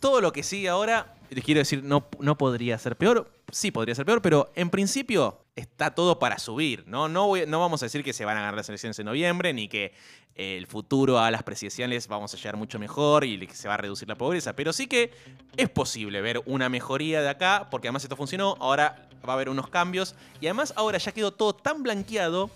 todo 0.00 0.20
lo 0.20 0.32
que 0.32 0.42
sigue 0.42 0.68
ahora, 0.68 1.14
quiero 1.44 1.60
decir, 1.60 1.84
no, 1.84 2.04
no 2.18 2.36
podría 2.36 2.76
ser 2.80 2.96
peor. 2.96 3.30
Sí, 3.52 3.70
podría 3.70 3.94
ser 3.94 4.06
peor, 4.06 4.22
pero 4.22 4.50
en 4.56 4.70
principio 4.70 5.44
está 5.54 5.94
todo 5.94 6.18
para 6.18 6.38
subir. 6.38 6.84
No, 6.86 7.06
no, 7.08 7.26
voy- 7.28 7.44
no 7.46 7.60
vamos 7.60 7.82
a 7.82 7.86
decir 7.86 8.02
que 8.02 8.14
se 8.14 8.24
van 8.24 8.36
a 8.38 8.40
ganar 8.40 8.54
las 8.56 8.68
elecciones 8.70 8.98
en 8.98 9.04
noviembre, 9.04 9.52
ni 9.52 9.68
que 9.68 9.92
eh, 10.34 10.56
el 10.56 10.66
futuro 10.66 11.18
a 11.18 11.30
las 11.30 11.42
presidenciales 11.42 12.08
vamos 12.08 12.32
a 12.32 12.38
llegar 12.38 12.56
mucho 12.56 12.78
mejor 12.78 13.24
y 13.24 13.46
que 13.46 13.54
se 13.54 13.68
va 13.68 13.74
a 13.74 13.76
reducir 13.76 14.08
la 14.08 14.14
pobreza. 14.16 14.54
Pero 14.56 14.72
sí 14.72 14.86
que 14.86 15.12
es 15.58 15.68
posible 15.68 16.22
ver 16.22 16.42
una 16.46 16.70
mejoría 16.70 17.20
de 17.20 17.28
acá, 17.28 17.68
porque 17.70 17.88
además 17.88 18.02
esto 18.02 18.16
funcionó, 18.16 18.56
ahora 18.58 19.06
va 19.28 19.34
a 19.34 19.36
haber 19.36 19.50
unos 19.50 19.68
cambios. 19.68 20.14
Y 20.40 20.46
además 20.46 20.72
ahora 20.74 20.96
ya 20.96 21.12
quedó 21.12 21.30
todo 21.32 21.54
tan 21.54 21.82
blanqueado 21.82 22.50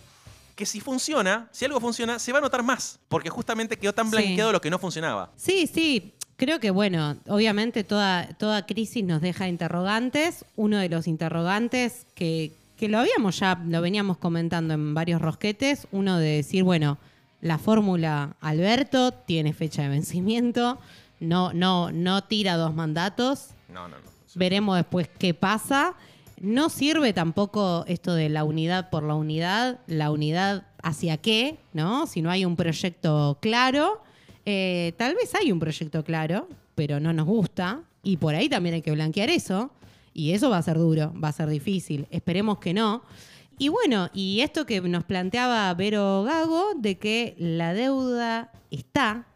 que 0.54 0.64
si 0.64 0.80
funciona, 0.80 1.50
si 1.52 1.66
algo 1.66 1.78
funciona, 1.80 2.18
se 2.18 2.32
va 2.32 2.38
a 2.38 2.40
notar 2.40 2.62
más. 2.62 2.98
Porque 3.08 3.28
justamente 3.28 3.76
quedó 3.78 3.92
tan 3.92 4.06
Sí. 4.06 4.12
blanqueado 4.12 4.52
lo 4.52 4.60
que 4.62 4.70
no 4.70 4.78
funcionaba. 4.78 5.30
Sí, 5.36 5.66
sí. 5.66 6.14
Creo 6.36 6.60
que, 6.60 6.70
bueno, 6.70 7.16
obviamente 7.28 7.82
toda, 7.84 8.26
toda 8.38 8.66
crisis 8.66 9.02
nos 9.04 9.22
deja 9.22 9.48
interrogantes. 9.48 10.44
Uno 10.54 10.76
de 10.78 10.88
los 10.90 11.06
interrogantes 11.06 12.06
que, 12.14 12.52
que 12.76 12.88
lo 12.88 12.98
habíamos 12.98 13.38
ya, 13.38 13.60
lo 13.66 13.80
veníamos 13.80 14.18
comentando 14.18 14.74
en 14.74 14.92
varios 14.94 15.20
rosquetes, 15.22 15.86
uno 15.92 16.18
de 16.18 16.28
decir, 16.36 16.62
bueno, 16.62 16.98
la 17.40 17.56
fórmula 17.58 18.36
Alberto 18.40 19.12
tiene 19.12 19.52
fecha 19.54 19.82
de 19.82 19.88
vencimiento, 19.88 20.78
no, 21.20 21.52
no, 21.54 21.90
no 21.90 22.24
tira 22.24 22.56
dos 22.56 22.74
mandatos, 22.74 23.48
No, 23.72 23.88
no, 23.88 23.96
no. 23.96 24.02
veremos 24.34 24.76
después 24.76 25.08
qué 25.18 25.32
pasa. 25.32 25.94
No 26.38 26.68
sirve 26.68 27.14
tampoco 27.14 27.84
esto 27.88 28.12
de 28.14 28.28
la 28.28 28.44
unidad 28.44 28.90
por 28.90 29.02
la 29.04 29.14
unidad, 29.14 29.78
la 29.86 30.10
unidad 30.10 30.64
hacia 30.82 31.16
qué, 31.16 31.56
¿no? 31.72 32.06
Si 32.06 32.20
no 32.20 32.30
hay 32.30 32.44
un 32.44 32.56
proyecto 32.56 33.38
claro, 33.40 34.02
eh, 34.46 34.94
tal 34.96 35.16
vez 35.16 35.34
hay 35.34 35.50
un 35.50 35.58
proyecto 35.58 36.04
claro, 36.04 36.48
pero 36.76 37.00
no 37.00 37.12
nos 37.12 37.26
gusta, 37.26 37.82
y 38.04 38.16
por 38.16 38.36
ahí 38.36 38.48
también 38.48 38.76
hay 38.76 38.82
que 38.82 38.92
blanquear 38.92 39.28
eso, 39.28 39.72
y 40.14 40.30
eso 40.30 40.48
va 40.48 40.58
a 40.58 40.62
ser 40.62 40.78
duro, 40.78 41.12
va 41.22 41.28
a 41.28 41.32
ser 41.32 41.48
difícil, 41.48 42.06
esperemos 42.10 42.58
que 42.58 42.72
no. 42.72 43.02
Y 43.58 43.68
bueno, 43.68 44.08
y 44.14 44.40
esto 44.42 44.64
que 44.64 44.80
nos 44.80 45.02
planteaba 45.02 45.74
Vero 45.74 46.22
Gago, 46.22 46.74
de 46.76 46.96
que 46.96 47.34
la 47.38 47.74
deuda 47.74 48.52
está, 48.70 49.26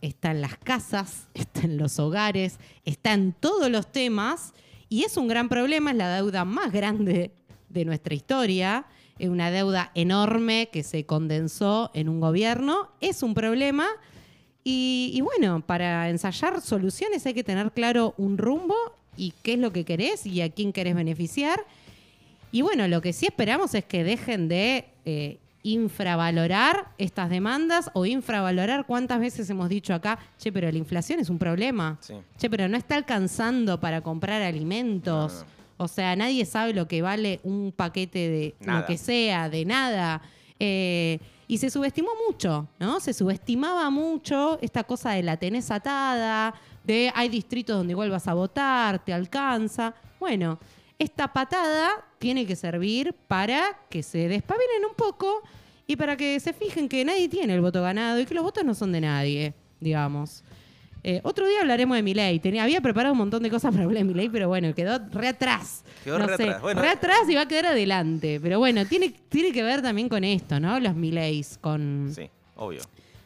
está 0.00 0.30
en 0.30 0.40
las 0.40 0.56
casas, 0.58 1.26
está 1.34 1.62
en 1.62 1.76
los 1.76 1.98
hogares, 1.98 2.58
está 2.84 3.14
en 3.14 3.32
todos 3.32 3.68
los 3.68 3.90
temas 3.90 4.54
y 4.88 5.02
es 5.02 5.16
un 5.16 5.26
gran 5.26 5.48
problema, 5.48 5.90
es 5.90 5.96
la 5.96 6.14
deuda 6.14 6.44
más 6.44 6.70
grande 6.70 7.32
de 7.68 7.84
nuestra 7.84 8.14
historia, 8.14 8.86
es 9.18 9.28
una 9.28 9.50
deuda 9.50 9.90
enorme 9.94 10.68
que 10.72 10.82
se 10.84 11.04
condensó 11.04 11.90
en 11.94 12.08
un 12.08 12.20
gobierno, 12.20 12.90
es 13.00 13.22
un 13.22 13.34
problema 13.34 13.88
y, 14.64 15.10
y 15.14 15.20
bueno, 15.20 15.60
para 15.60 16.08
ensayar 16.08 16.60
soluciones 16.60 17.24
hay 17.26 17.34
que 17.34 17.44
tener 17.44 17.72
claro 17.72 18.14
un 18.16 18.38
rumbo 18.38 18.74
y 19.16 19.32
qué 19.42 19.54
es 19.54 19.58
lo 19.58 19.72
que 19.72 19.84
querés 19.84 20.24
y 20.26 20.40
a 20.40 20.50
quién 20.50 20.72
querés 20.72 20.94
beneficiar. 20.94 21.60
Y 22.50 22.62
bueno, 22.62 22.86
lo 22.88 23.00
que 23.00 23.12
sí 23.12 23.26
esperamos 23.26 23.74
es 23.74 23.84
que 23.84 24.04
dejen 24.04 24.48
de 24.48 24.84
eh, 25.04 25.38
infravalorar 25.62 26.88
estas 26.98 27.30
demandas 27.30 27.90
o 27.94 28.06
infravalorar 28.06 28.86
cuántas 28.86 29.20
veces 29.20 29.48
hemos 29.50 29.68
dicho 29.68 29.94
acá, 29.94 30.18
che, 30.38 30.52
pero 30.52 30.70
la 30.70 30.78
inflación 30.78 31.20
es 31.20 31.28
un 31.30 31.38
problema. 31.38 31.98
Sí. 32.00 32.14
Che, 32.38 32.50
pero 32.50 32.68
no 32.68 32.76
está 32.76 32.96
alcanzando 32.96 33.78
para 33.80 34.00
comprar 34.00 34.42
alimentos. 34.42 35.32
No, 35.32 35.40
no, 35.40 35.84
O 35.84 35.88
sea, 35.88 36.14
nadie 36.16 36.44
sabe 36.44 36.72
lo 36.74 36.86
que 36.88 37.02
vale 37.02 37.40
un 37.42 37.72
paquete 37.74 38.18
de 38.28 38.54
Nada. 38.60 38.80
lo 38.80 38.86
que 38.86 38.98
sea, 38.98 39.48
de 39.48 39.64
nada. 39.64 40.22
Eh, 40.60 41.18
y 41.52 41.58
se 41.58 41.68
subestimó 41.68 42.08
mucho, 42.26 42.66
¿no? 42.78 42.98
Se 42.98 43.12
subestimaba 43.12 43.90
mucho 43.90 44.58
esta 44.62 44.84
cosa 44.84 45.10
de 45.10 45.22
la 45.22 45.36
tenés 45.36 45.70
atada, 45.70 46.54
de 46.82 47.12
hay 47.14 47.28
distritos 47.28 47.76
donde 47.76 47.90
igual 47.90 48.08
vas 48.08 48.26
a 48.26 48.32
votar, 48.32 49.04
te 49.04 49.12
alcanza. 49.12 49.94
Bueno, 50.18 50.58
esta 50.98 51.30
patada 51.30 51.90
tiene 52.18 52.46
que 52.46 52.56
servir 52.56 53.14
para 53.28 53.78
que 53.90 54.02
se 54.02 54.28
despabilen 54.28 54.86
un 54.88 54.94
poco 54.96 55.42
y 55.86 55.94
para 55.96 56.16
que 56.16 56.40
se 56.40 56.54
fijen 56.54 56.88
que 56.88 57.04
nadie 57.04 57.28
tiene 57.28 57.52
el 57.52 57.60
voto 57.60 57.82
ganado 57.82 58.18
y 58.18 58.24
que 58.24 58.32
los 58.32 58.44
votos 58.44 58.64
no 58.64 58.74
son 58.74 58.90
de 58.90 59.02
nadie, 59.02 59.52
digamos. 59.78 60.42
Eh, 61.04 61.20
otro 61.24 61.48
día 61.48 61.60
hablaremos 61.62 61.96
de 61.96 62.02
Milei. 62.02 62.38
Tenía, 62.38 62.62
había 62.62 62.80
preparado 62.80 63.12
un 63.12 63.18
montón 63.18 63.42
de 63.42 63.50
cosas 63.50 63.72
para 63.72 63.84
hablar 63.84 63.98
de 64.04 64.04
Milei, 64.04 64.28
pero 64.28 64.48
bueno, 64.48 64.72
quedó 64.74 65.00
re 65.10 65.28
atrás. 65.28 65.84
Quedó 66.04 66.18
no 66.18 66.26
re 66.26 66.36
sé, 66.36 66.44
atrás. 66.44 66.62
Bueno, 66.62 66.80
re 66.80 66.88
atrás 66.90 67.18
y 67.28 67.34
va 67.34 67.40
a 67.42 67.48
quedar 67.48 67.66
adelante. 67.66 68.38
Pero 68.40 68.58
bueno, 68.60 68.86
tiene, 68.86 69.10
tiene 69.28 69.50
que 69.52 69.62
ver 69.64 69.82
también 69.82 70.08
con 70.08 70.22
esto, 70.22 70.60
¿no? 70.60 70.78
Los 70.78 70.94
Mileis, 70.94 71.58
con, 71.60 72.12
Sí, 72.14 72.30
obvio. 72.56 72.82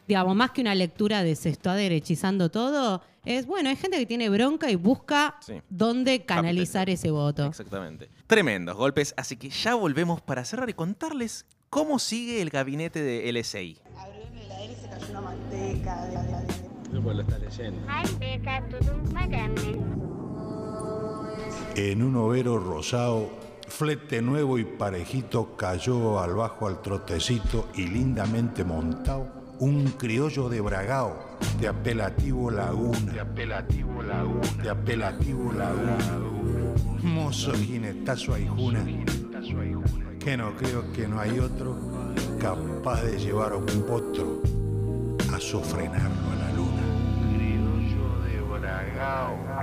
digamos, 0.09 0.35
más 0.35 0.53
que 0.53 0.63
una 0.63 0.75
lectura 0.75 1.23
de 1.23 1.37
se 1.37 1.51
está 1.51 1.75
derechizando 1.75 2.51
todo, 2.51 3.03
es, 3.27 3.45
bueno, 3.47 3.69
hay 3.69 3.77
gente 3.77 3.99
que 3.99 4.07
tiene 4.07 4.29
bronca 4.31 4.71
y 4.71 4.77
busca 4.77 5.37
Sí. 5.41 5.61
dónde 5.69 6.25
canalizar 6.25 6.89
ese 6.89 7.11
voto. 7.11 7.45
Exactamente. 7.47 8.09
Tremendos 8.27 8.75
golpes, 8.77 9.13
así 9.19 9.37
que 9.37 9.51
ya 9.51 9.75
volvemos 9.75 10.23
para 10.23 10.45
cerrar 10.47 10.71
y 10.71 10.75
contarles 10.75 11.45
cómo 11.69 11.99
sigue 11.99 12.41
el 12.41 12.49
gabinete 12.49 13.03
de 13.03 13.29
LSI. 13.33 13.79
Abrió 13.99 14.23
la 14.33 14.41
heladera 14.63 14.73
y 14.73 14.77
se 14.77 14.89
cayó 14.89 15.11
una 15.11 15.21
manteca. 15.21 16.05
de- 16.07 16.11
de- 16.17 16.47
de- 16.63 16.66
Lo 17.15 17.23
está 17.23 17.39
leyendo. 17.39 17.81
En 21.77 22.03
un 22.03 22.17
overo 22.17 22.59
rosado, 22.59 23.31
flete 23.69 24.23
nuevo 24.23 24.59
y 24.59 24.65
parejito 24.65 25.57
cayó 25.57 26.21
al 26.21 26.35
bajo 26.35 26.67
al 26.67 26.83
trotecito 26.83 27.69
y 27.75 27.87
lindamente 27.87 28.65
montado 28.65 29.29
un 29.59 29.93
criollo 29.93 30.49
de 30.49 30.61
bragao 30.61 31.17
de 31.61 31.69
apelativo 31.69 32.51
laguna, 32.51 33.13
de 33.13 33.21
apelativo 33.21 34.03
laguna, 34.03 34.63
de 34.63 34.71
apelativo 34.71 35.53
laguna. 35.53 36.19
Mozo 37.03 37.53
jinetazo 37.53 38.35
aijuna, 38.35 38.85
que 40.19 40.37
no 40.37 40.57
creo 40.57 40.93
que 40.93 41.07
no 41.07 41.21
hay 41.21 41.39
otro 41.39 41.77
capaz 42.41 43.03
de 43.03 43.19
llevar 43.19 43.53
a 43.53 43.57
un 43.57 43.67
potro 43.87 44.43
a 45.33 45.41
sofrenarlo 45.41 46.31
a 46.33 46.37
la 46.37 46.46
luna. 48.97 49.17
Criollo 49.17 49.37
de 49.37 49.45
bragao. 49.45 49.56